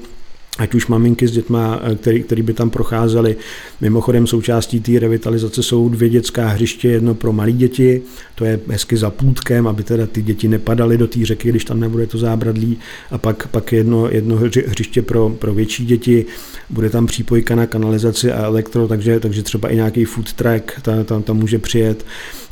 [0.58, 3.36] ať už maminky s dětma, eh, který, který by tam procházeli.
[3.80, 8.02] Mimochodem součástí té revitalizace jsou dvě dětská hřiště, jedno pro malé děti,
[8.34, 11.80] to je hezky za půdkem, aby teda ty děti nepadaly do té řeky, když tam
[11.80, 12.78] nebude to zábradlí,
[13.10, 14.36] a pak, pak jedno, jedno
[14.66, 16.26] hřiště pro, pro větší děti,
[16.70, 21.04] bude tam přípojka na kanalizaci a elektro, takže, takže třeba i nějaký food track tam,
[21.04, 22.04] tam, tam může přijet.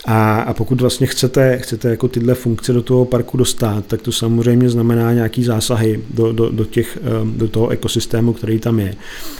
[0.04, 4.12] A, a pokud vlastně chcete, chcete jako tyhle funkce do toho parku dostat, tak to
[4.12, 8.94] samozřejmě znamená nějaký zásahy do, do, do, těch, do toho ekosystému, který tam je.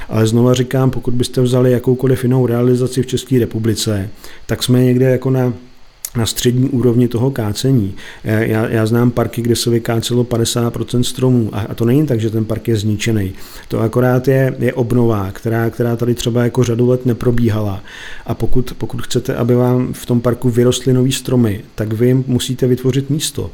[0.09, 4.11] Ale znova říkám, pokud byste vzali jakoukoliv jinou realizaci v České republice,
[4.47, 5.53] tak jsme někde jako na
[6.17, 7.95] na střední úrovni toho kácení.
[8.25, 12.31] Já, já znám parky, kde se vykácelo 50% stromů a, a to není tak, že
[12.31, 13.33] ten park je zničený.
[13.69, 17.83] To akorát je, je obnova, která, která tady třeba jako řadu let neprobíhala.
[18.27, 22.67] A pokud, pokud chcete, aby vám v tom parku vyrostly nový stromy, tak vy musíte
[22.67, 23.51] vytvořit místo.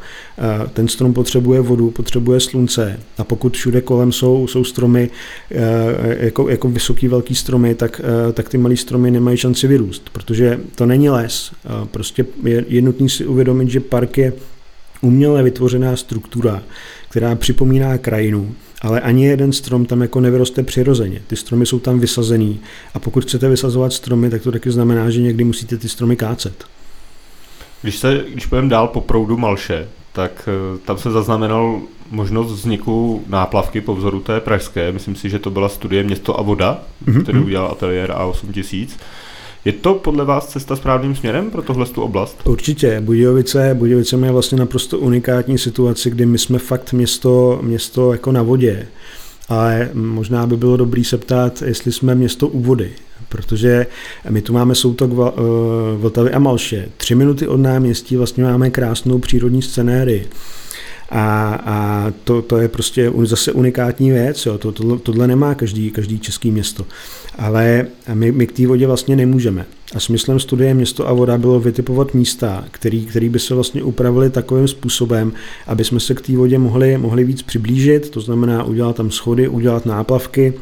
[0.73, 5.11] Ten strom potřebuje vodu, potřebuje slunce a pokud všude kolem jsou, jsou stromy
[6.03, 8.01] jako, jako vysoký velký stromy, tak,
[8.33, 11.53] tak ty malé stromy nemají šanci vyrůst, protože to není les.
[11.91, 14.33] Prostě je, je nutné si uvědomit, že park je
[15.01, 16.63] uměle vytvořená struktura,
[17.09, 21.23] která připomíná krajinu, ale ani jeden strom tam jako nevyroste přirozeně.
[21.27, 22.61] Ty stromy jsou tam vysazený
[22.95, 26.65] a pokud chcete vysazovat stromy, tak to taky znamená, že někdy musíte ty stromy kácet.
[27.83, 31.81] Když se, když půjdeme dál po proudu Malše, tak eh, tam se zaznamenal
[32.11, 34.93] možnost vzniku náplavky po vzoru té pražské.
[34.93, 37.23] Myslím si, že to byla studie Město a voda, mm-hmm.
[37.23, 38.89] který udělal ateliér A8000.
[39.65, 42.41] Je to podle vás cesta správným směrem pro tohle tu oblast?
[42.45, 43.01] Určitě.
[43.01, 48.43] Budějovice, Budějovice má vlastně naprosto unikátní situaci, kdy my jsme fakt město, město jako na
[48.43, 48.87] vodě.
[49.49, 52.91] Ale možná by bylo dobrý se ptát, jestli jsme město u vody,
[53.29, 53.87] protože
[54.31, 55.41] my tu máme soutok eh,
[55.97, 56.89] Vltavy a Malše.
[56.97, 60.29] Tři minuty od náměstí vlastně máme krásnou přírodní scenérii.
[61.11, 64.59] A, a to, to je prostě zase unikátní věc, jo.
[64.59, 66.87] To, to, tohle nemá každý, každý český město.
[67.39, 69.67] Ale my, my k té vodě vlastně nemůžeme.
[69.95, 74.31] A smyslem studie Město a voda bylo vytipovat místa, který, který by se vlastně upravili
[74.31, 75.33] takovým způsobem,
[75.67, 79.49] aby jsme se k té vodě mohli, mohli víc přiblížit, to znamená udělat tam schody,
[79.49, 80.55] udělat náplavky,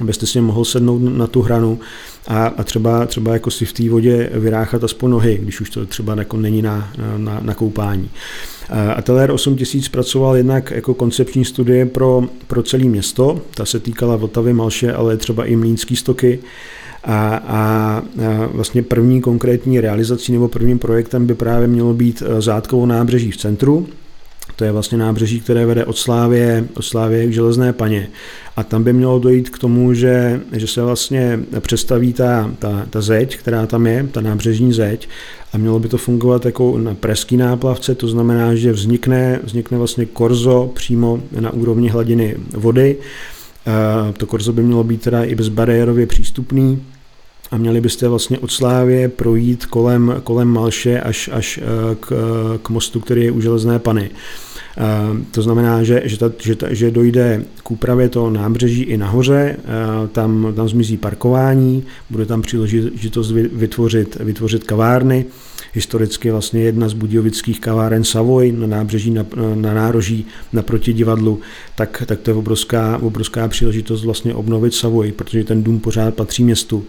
[0.00, 1.78] abyste si mohl sednout na tu hranu
[2.26, 5.86] a, a třeba, třeba jako si v té vodě vyráchat aspoň nohy, když už to
[5.86, 8.10] třeba jako není na, na, na koupání.
[8.96, 14.52] Atelier 8000 pracoval jednak jako koncepční studie pro, pro celé město, ta se týkala Vltavy,
[14.52, 16.38] Malše, ale třeba i Mlínský stoky.
[17.06, 18.02] A, a, a
[18.46, 23.36] vlastně první konkrétní realizací nebo prvním projektem by právě mělo být e, Zátkovo nábřeží v
[23.36, 23.86] centru,
[24.56, 28.08] to je vlastně nábřeží, které vede od Slávě, od Slávě k Železné paně.
[28.56, 33.00] A tam by mělo dojít k tomu, že, že se vlastně představí ta, ta, ta
[33.00, 35.08] zeď, která tam je, ta nábřežní zeď,
[35.52, 40.06] a mělo by to fungovat jako na preský náplavce, to znamená, že vznikne, vznikne vlastně
[40.06, 42.96] korzo přímo na úrovni hladiny vody.
[44.16, 46.82] To korzo by mělo být teda i bezbariérově přístupný,
[47.50, 52.12] a měli byste vlastně od Slávě projít kolem, kolem Malše až, až eh, k,
[52.62, 54.10] k mostu, který je u Železné Pany.
[54.78, 54.82] Eh,
[55.30, 59.56] to znamená, že, že, ta, že, ta, že dojde k úpravě toho nábřeží i nahoře,
[59.58, 65.26] eh, tam, tam zmizí parkování, bude tam příležitost vytvořit, vytvořit kavárny,
[65.72, 71.40] historicky vlastně jedna z budějovických kaváren Savoy na nábřeží, na, na nároží naproti divadlu,
[71.74, 76.44] tak, tak to je obrovská, obrovská příležitost vlastně obnovit Savoy, protože ten dům pořád patří
[76.44, 76.84] městu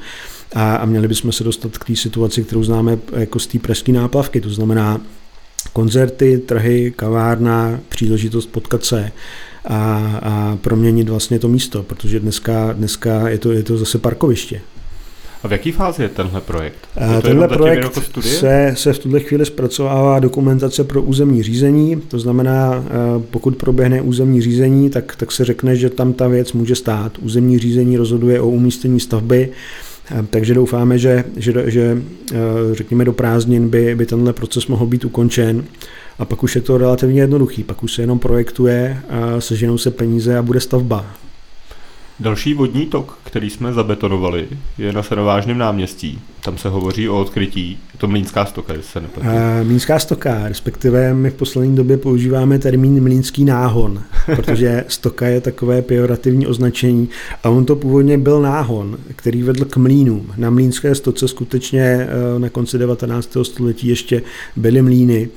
[0.56, 3.92] a, a měli bychom se dostat k té situaci, kterou známe jako z té pražské
[3.92, 5.02] náplavky, to znamená
[5.74, 9.12] koncerty, trhy, kavárna, příležitost potkat se
[9.66, 14.62] a, a proměnit vlastně to místo, protože dneska, dneska je, to, je to zase parkoviště.
[15.44, 16.88] A v jaký fázi je tenhle projekt?
[17.16, 22.02] Je to tenhle projekt jako se, se v tuhle chvíli zpracovává dokumentace pro územní řízení,
[22.08, 22.84] to znamená,
[23.32, 27.18] pokud proběhne územní řízení, tak, tak se řekne, že tam ta věc může stát.
[27.22, 29.52] Územní řízení rozhoduje o umístění stavby,
[30.30, 32.02] takže doufáme, že, že, že
[32.72, 35.64] řekněme do prázdnin by, by tenhle proces mohl být ukončen
[36.20, 38.98] a pak už je to relativně jednoduchý, pak už se jenom projektuje,
[39.40, 41.06] seženou se peníze a bude stavba.
[42.20, 44.48] Další vodní tok, který jsme zabetonovali,
[44.78, 46.20] je na Serovážném náměstí.
[46.44, 47.80] Tam se hovoří o odkrytí.
[47.94, 49.30] Je to Mlínská stoka, jestli se nepletu.
[49.64, 54.04] Mlínská stoka, respektive my v poslední době používáme termín mlínský náhon,
[54.36, 57.10] protože stoka je takové pejorativní označení
[57.44, 60.34] a on to původně byl náhon, který vedl k mlínům.
[60.38, 63.38] Na mlínské stoce skutečně eh, na konci 19.
[63.44, 64.22] století ještě
[64.56, 65.30] byly mlíny.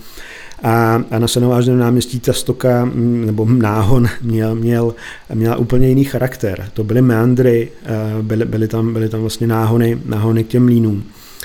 [0.63, 4.95] A, a na Senovážném náměstí ta stoka mm, nebo náhon měl, měl,
[5.35, 6.69] měla úplně jiný charakter.
[6.75, 11.05] To byly meandry, eh, byly, byly, tam, byly tam vlastně náhony, náhony k těm mlínům.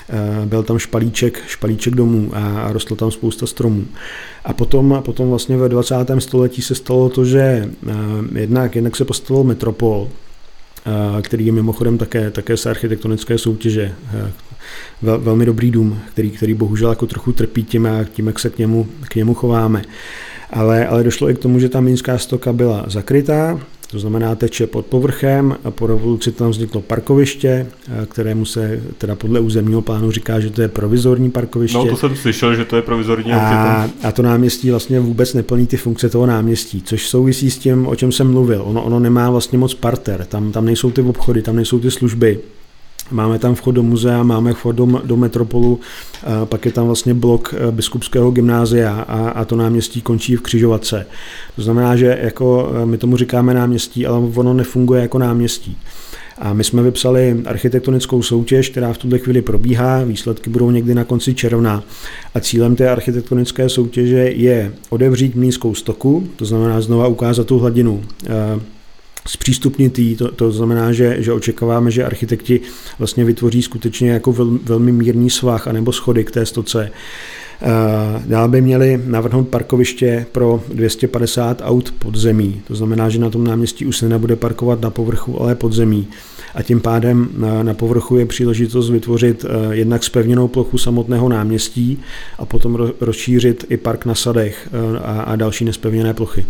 [0.10, 3.86] Eh, byl tam špalíček, špalíček domů a, a rostlo tam spousta stromů.
[4.46, 5.96] A potom, potom vlastně ve 20.
[6.20, 7.40] století se stalo to, že
[7.88, 7.94] eh,
[8.40, 10.10] jednak, jednak se postavil metropol,
[11.22, 13.96] který je mimochodem také, také z architektonické soutěže,
[15.02, 18.50] vel, velmi dobrý dům, který, který bohužel jako trochu trpí tím, a tím, jak se
[18.50, 19.82] k němu, k němu chováme.
[20.50, 23.60] Ale, ale došlo i k tomu, že ta Minská stoka byla zakrytá,
[23.94, 27.68] To znamená, teče pod povrchem, a po revoluci tam vzniklo parkoviště,
[28.10, 31.78] kterému se teda podle územního plánu říká, že to je provizorní parkoviště.
[31.78, 33.32] No to jsem slyšel, že to je provizorní.
[33.32, 37.88] A, a to náměstí vlastně vůbec neplní ty funkce toho náměstí, což souvisí s tím,
[37.88, 38.62] o čem jsem mluvil.
[38.66, 42.40] Ono, ono nemá vlastně moc parter, tam, tam nejsou ty obchody, tam nejsou ty služby.
[43.12, 45.80] Máme tam vchod do muzea, máme vchod do, do metropolu,
[46.46, 51.06] pak je tam vlastně blok e, biskupského gymnázia a, a to náměstí končí v křižovatce.
[51.56, 55.78] To znamená, že jako e, my tomu říkáme náměstí, ale ono nefunguje jako náměstí.
[56.38, 61.04] A my jsme vypsali architektonickou soutěž, která v tuhle chvíli probíhá, výsledky budou někdy na
[61.04, 61.84] konci června.
[62.36, 68.04] A cílem té architektonické soutěže je odevřít mlínskou stoku, to znamená znova ukázat tu hladinu
[69.28, 72.62] zpřístupnit jí, to, to znamená, že, že očekáváme, že architekti
[73.00, 76.92] vlastně vytvoří skutečně jako vel, velmi mírný svah anebo schody k té stoce.
[78.26, 82.62] Dál by měli navrhnout parkoviště pro 250 aut pod zemí.
[82.68, 86.08] To znamená, že na tom náměstí už se nebude parkovat na povrchu, ale pod zemí.
[86.56, 92.00] A tím pádem na, na povrchu je příležitost vytvořit eh, jednak spevněnou plochu samotného náměstí
[92.38, 96.46] a potom rozšířit i park na sadech eh, a, a další nespevněné plochy.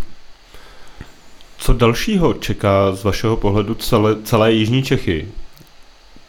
[1.64, 5.28] Co dalšího čeká z vašeho pohledu celé, celé Jižní Čechy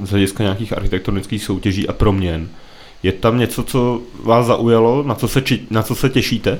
[0.03, 2.47] z hlediska nějakých architektonických soutěží a proměn?
[3.03, 6.59] Je tam něco, co vás zaujalo, na co se, či, na co se těšíte?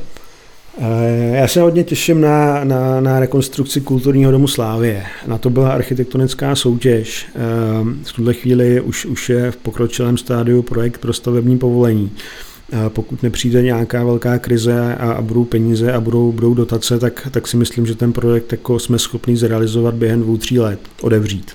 [0.78, 5.06] Eh, já se hodně těším na, na, na rekonstrukci kulturního domu Slávě.
[5.28, 7.28] Na to byla architektonická soutěž.
[7.28, 7.40] Eh,
[8.04, 12.12] v tuhle chvíli už, už je v pokročilém stádiu projekt pro stavební povolení
[12.90, 17.48] pokud nepřijde nějaká velká krize a, a budou peníze a budou, budou dotace, tak, tak
[17.48, 21.52] si myslím, že ten projekt jako jsme schopni zrealizovat během dvou, tří let, odevřít.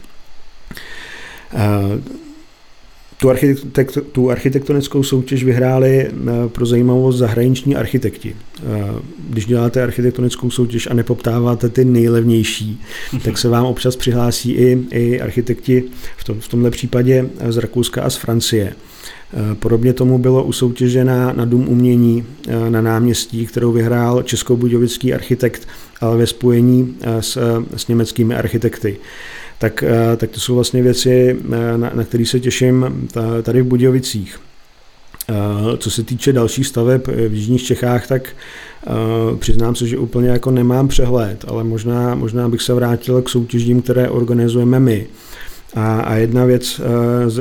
[3.21, 6.11] Tu, architekt, tu architektonickou soutěž vyhráli
[6.49, 8.37] pro zajímavost zahraniční architekti.
[9.29, 12.81] Když děláte architektonickou soutěž a nepoptáváte ty nejlevnější,
[13.25, 15.85] tak se vám občas přihlásí i, i architekti,
[16.17, 18.75] v, tom, v tomhle případě z Rakouska a z Francie.
[19.35, 24.23] Eh, podobně tomu bylo u soutěže na, na Dům umění eh, na náměstí, kterou vyhrál
[24.23, 25.69] českobudějovický architekt,
[26.01, 27.39] ale ve spojení eh, s,
[27.77, 28.97] s německými architekty.
[29.61, 29.85] Tak,
[30.17, 31.37] tak to jsou vlastně věci,
[31.77, 33.09] na, na které se těším
[33.43, 34.41] tady v Budějovicích.
[35.79, 38.37] Co se týče dalších staveb v Jižních Čechách, tak
[39.39, 43.83] přiznám se, že úplně jako nemám přehled, ale možná, možná bych se vrátil k soutěžím,
[43.83, 45.07] které organizujeme my.
[45.75, 46.81] A, a jedna věc,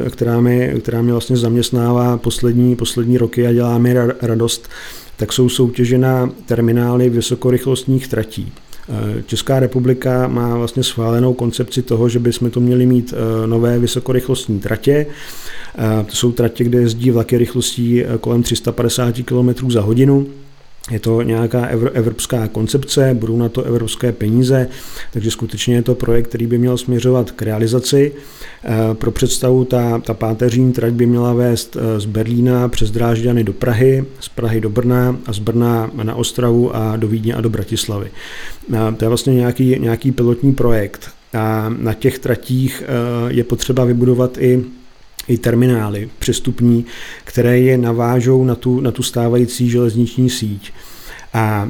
[0.06, 4.70] eh, která, mi, která mě vlastně zaměstnává poslední, poslední roky a dělá mi radost,
[5.18, 8.54] tak jsou soutěže na terminály vysokorychlostních tratí.
[8.90, 13.80] Eh, Česká republika má vlastně schválenou koncepci toho, že bychom to měli mít eh, nové
[13.80, 15.06] vysokorychlostní tratě.
[16.06, 20.28] To jsou tratě, kde jezdí vlaky rychlostí kolem 350 km za hodinu
[20.92, 24.68] je to nějaká evropská koncepce, budou na to evropské peníze,
[25.14, 28.12] takže skutečně je to projekt, který by měl směřovat k realizaci.
[28.64, 33.44] Eh, pro představu ta, ta páteřní trať by měla vést eh, z Berlína přes Drážďany
[33.44, 37.42] do Prahy, z Prahy do Brna a z Brna na Ostravu a do Vídně a
[37.42, 38.12] do Bratislavy.
[38.74, 41.10] Eh, to je vlastně nějaký, nějaký pilotní projekt.
[41.34, 42.84] A na těch tratích
[43.28, 44.66] je potřeba vybudovat i
[45.30, 46.86] i terminály přestupní,
[47.24, 50.72] které je navážou na tu, na tu stávající železniční síť.
[51.34, 51.70] A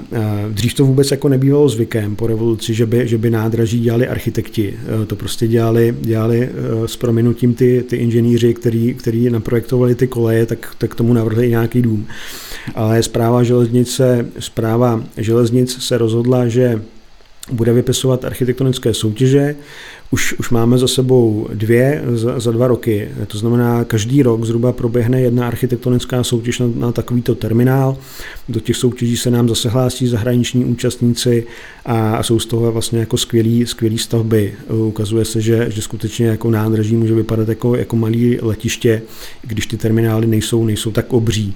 [0.50, 4.80] dřív to vůbec jako nebývalo zvykem po revoluci, že by, že by nádraží dělali architekti.
[5.04, 10.08] E, to prostě dělali, dělali e, s prominutím ty, ty inženýři, který, který naprojektovali ty
[10.08, 12.08] koleje, tak, tak tomu navrhli i nějaký dům.
[12.76, 16.82] Ale zpráva železnice, zpráva železnic se rozhodla, že
[17.52, 19.56] bude vypisovat architektonické soutěže.
[20.12, 23.10] Už, už máme za sebou dvě za, za dva roky.
[23.28, 27.98] To znamená, každý rok zhruba proběhne jedna architektonická soutěž na, na takovýto terminál.
[28.50, 31.48] Do těch soutěží se nám zase hlásí zahraniční účastníci
[31.86, 34.54] a, a jsou z toho vlastně jako skvělý, skvělý stavby.
[34.70, 39.02] Ukazuje se, že, že skutečně jako nádraží může vypadat jako, jako malý letiště,
[39.42, 41.56] když ty terminály nejsou, nejsou tak obří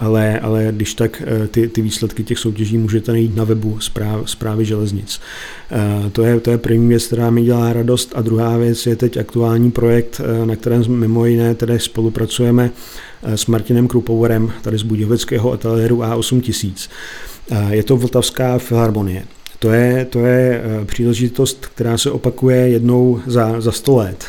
[0.00, 4.30] ale, ale když tak eh, ty, ty výsledky těch soutěží můžete najít na webu zpráv,
[4.30, 5.20] zprávy železnic.
[5.70, 8.96] Eh, to je, to je první věc, která mi dělá radost a druhá věc je
[8.96, 12.70] teď aktuální projekt, eh, na kterém mimo jiné tedy spolupracujeme
[13.22, 16.90] s Martinem Krupovorem tady z Budějovického ateliéru A8000.
[17.70, 19.24] Je to Vltavská filharmonie.
[19.58, 24.24] To je, to je příležitost, která se opakuje jednou za, za 100 let.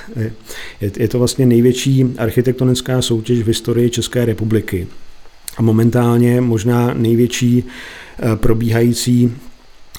[0.82, 4.88] Je, je to vlastně největší architektonická soutěž v historii České republiky
[5.62, 9.32] momentálně možná největší eh, probíhající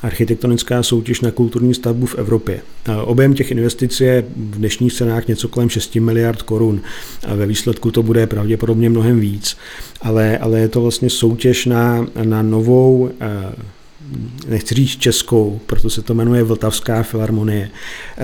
[0.02, 2.60] architektonická soutěž na kulturní stavbu v Evropě.
[3.04, 6.80] Objem těch investic je v dnešních cenách něco kolem 6 miliard korun
[7.26, 9.56] a ve výsledku to bude pravděpodobně mnohem víc,
[10.02, 13.52] ale, ale je to vlastně soutěž na, na novou eh,
[14.48, 17.70] nechci říct českou, proto se to jmenuje Vltavská filharmonie.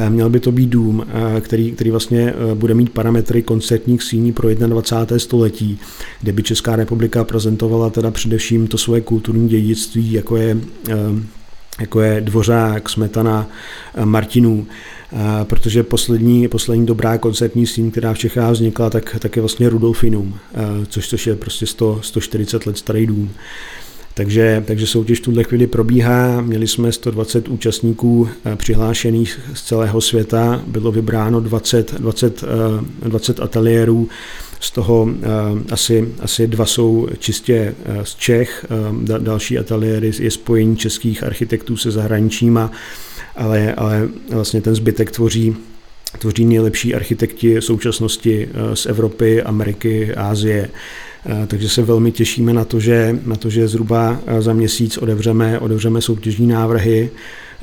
[0.09, 1.07] Měl by to být dům,
[1.41, 5.18] který, který vlastně bude mít parametry koncertních síní pro 21.
[5.18, 5.78] století,
[6.20, 10.57] kde by Česká republika prezentovala teda především to svoje kulturní dědictví, jako je
[11.80, 13.49] jako je Dvořák, Smetana,
[14.05, 14.66] Martinů,
[15.45, 20.35] protože poslední, poslední dobrá koncertní síň, která v Čechách vznikla, tak, tak je vlastně Rudolfinum,
[20.89, 23.30] což, což je prostě 100, 140 let starý dům.
[24.15, 26.41] Takže, takže soutěž v tuhle chvíli probíhá.
[26.41, 30.63] Měli jsme 120 účastníků přihlášených z celého světa.
[30.67, 32.45] Bylo vybráno 20, 20,
[33.03, 34.09] 20 ateliérů
[34.63, 35.27] z toho eh,
[35.73, 38.67] asi, asi dva jsou čistě eh, z Čech,
[39.15, 42.71] eh, další ateliéry je spojení českých architektů se zahraničíma,
[43.37, 45.57] ale, ale vlastně ten zbytek tvoří
[46.19, 50.71] tvoří nejlepší architekti současnosti z Evropy, Ameriky, Ázie.
[51.47, 56.01] Takže se velmi těšíme na to, že, na to, že zhruba za měsíc odevřeme, odevřeme
[56.01, 57.11] soutěžní návrhy.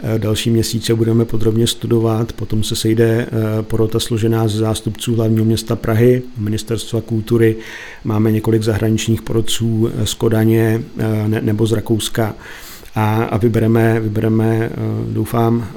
[0.03, 5.45] Eh, další měsíce budeme podrobně studovat, potom se sejde eh, porota složená z zástupců hlavního
[5.45, 7.55] města Prahy, ministerstva kultury,
[8.03, 12.35] máme několik zahraničních porodců z Kodaně eh, nebo z Rakouska
[12.95, 14.69] a, a vybereme, vybereme,
[15.09, 15.67] doufám,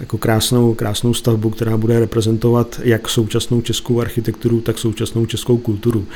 [0.00, 6.06] jako krásnou, krásnou stavbu, která bude reprezentovat jak současnou českou architekturu, tak současnou českou kulturu.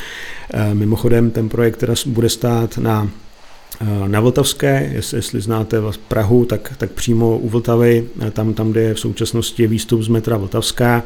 [0.72, 3.27] Mimochodem, ten projekt teda bude stát na Eh,
[4.06, 8.80] na Vltavské, jestli, jestli znáte Prahu, tak, tak přímo u Vltavy, eh, tam, tam, kde
[8.80, 11.04] je v současnosti výstup z metra Vltavská.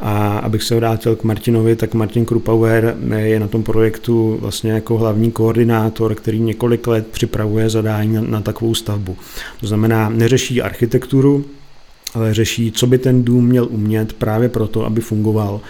[0.00, 4.72] A abych se vrátil k Martinovi, tak Martin Krupauer eh, je na tom projektu vlastně
[4.72, 9.16] jako hlavní koordinátor, který několik let připravuje zadání na, na takovou stavbu.
[9.60, 11.44] To znamená, neřeší architekturu,
[12.14, 15.60] ale řeší, co by ten dům měl umět právě proto, aby fungoval,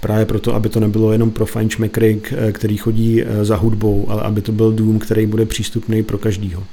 [0.00, 2.20] právě proto, aby to nebylo jenom pro fajnšmekry,
[2.52, 6.64] který chodí eh, za hudbou, ale aby to byl dům, který bude přístupný pro každýho.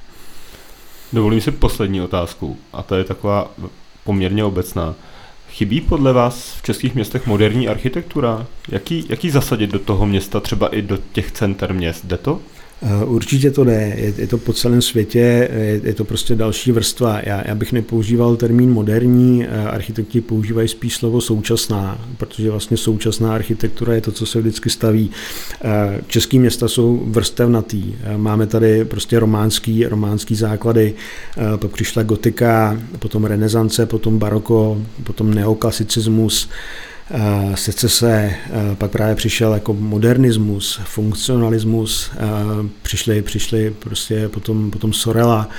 [1.14, 3.54] Dovolím si poslední otázku, a to je taková
[4.04, 4.96] poměrně obecná.
[5.50, 8.48] Chybí podle vás v českých městech moderní architektura?
[8.70, 12.06] Jaký, jaký zasadit do toho města, třeba i do těch center měst?
[12.06, 12.40] Jde to?
[12.82, 16.72] Eh, určitě to jde, je, je to po celém světě, je, je to prostě další
[16.72, 17.20] vrstva.
[17.24, 23.36] Já, já bych nepoužíval termín moderní, eh, architekti používají spíš slovo současná, protože vlastně současná
[23.36, 25.12] architektura je to, co se vždycky staví.
[25.64, 30.94] Eh, český města jsou vrstevnatý, máme tady prostě románský, románský základy,
[31.58, 36.50] pak přišla gotika, potom renesance, potom baroko, potom neoklasicismus,
[37.56, 38.36] secese,
[38.76, 42.12] pak právě přišel jako modernismus, funkcionalismus,
[42.82, 45.50] přišli, přišli prostě potom, potom Sorela,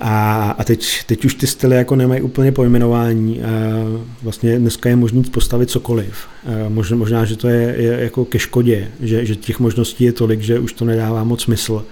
[0.00, 3.40] a, a teď, teď už ty styly jako nemají úplně pojmenování.
[4.22, 6.26] Vlastně dneska je možný postavit cokoliv.
[6.68, 10.40] Možná, možná že to je, je jako ke škodě, že, že těch možností je tolik,
[10.40, 11.84] že už to nedává moc smysl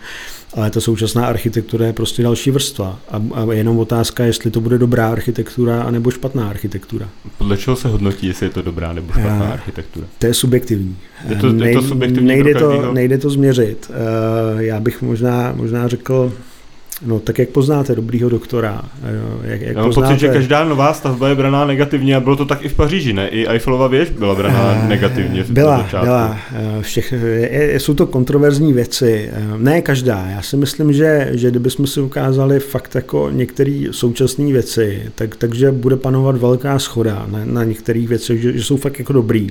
[0.55, 2.99] ale ta současná architektura je prostě další vrstva.
[3.09, 7.09] A, a jenom otázka, jestli to bude dobrá architektura anebo špatná architektura.
[7.39, 10.07] Podle čeho se hodnotí, jestli je to dobrá nebo špatná a, architektura?
[10.19, 10.97] To je subjektivní.
[11.29, 13.91] Je to, je to subjektivní nejde, to, nejde to změřit.
[13.91, 16.33] Uh, já bych možná, možná řekl,
[17.07, 18.83] No, tak jak poznáte dobrýho doktora?
[19.43, 20.15] Jak, jak Já mám poznáte...
[20.15, 23.13] pocit, že každá nová stavba je braná negativně a bylo to tak i v Paříži,
[23.13, 23.29] ne?
[23.29, 26.39] I Eiffelova věž byla braná uh, negativně v Byla, byla.
[26.53, 29.31] Eh, všech, je, jsou to kontroverzní věci.
[29.33, 30.27] Eh, ne každá.
[30.31, 35.73] Já si myslím, že, že kdybychom si ukázali fakt jako některé současné věci, tak, takže
[35.73, 39.51] bude panovat velká schoda na, na některých věcech, že, že jsou fakt jako dobrý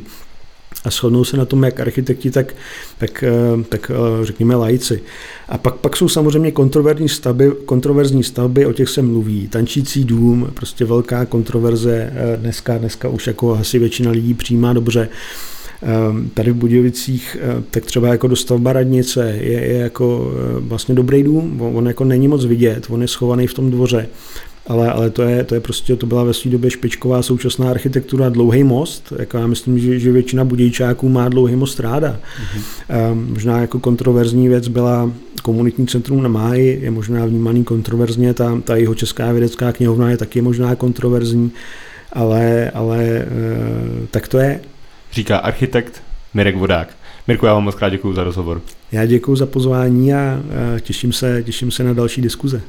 [0.86, 2.56] a shodnou se na tom jak architekti, tak,
[2.98, 5.02] tak, eh, tak eh, řekněme lajci.
[5.50, 9.48] A pak, pak jsou samozřejmě kontroverzní stavby, kontroverzní stavby, o těch se mluví.
[9.48, 15.10] Tančící dům, prostě velká kontroverze, eh, dneska, dneska už jako asi většina lidí přijímá dobře.
[16.34, 17.38] Tady v Budějovicích,
[17.72, 22.46] tak třeba jako dostavba radnice je, je jako vlastně dobrý dům, on jako není moc
[22.46, 24.08] vidět, on je schovaný v tom dvoře
[24.68, 28.30] ale, ale to, je, to je prostě, to byla ve své době špičková současná architektura,
[28.30, 32.20] dlouhý most, jako já myslím, že, že většina budějčáků má dlouhý most ráda.
[32.20, 33.12] Mm-hmm.
[33.12, 38.62] Um, možná jako kontroverzní věc byla komunitní centrum na Máji, je možná vnímaný kontroverzně, ta,
[38.64, 41.52] ta jeho česká vědecká knihovna je taky možná kontroverzní,
[42.14, 44.60] ale, ale uh, tak to je.
[45.12, 46.04] Říká architekt
[46.34, 46.96] Mirek Vodák.
[47.28, 48.62] Mirku, já vám moc krát děkuji za rozhovor.
[48.92, 50.40] Já děkuji za pozvání a
[50.82, 52.62] těším se, těším se na další diskuze.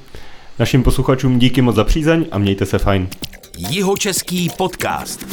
[0.59, 3.09] Našim posluchačům díky moc za přízeň a mějte se fajn.
[3.59, 5.27] Jihočeský podcast.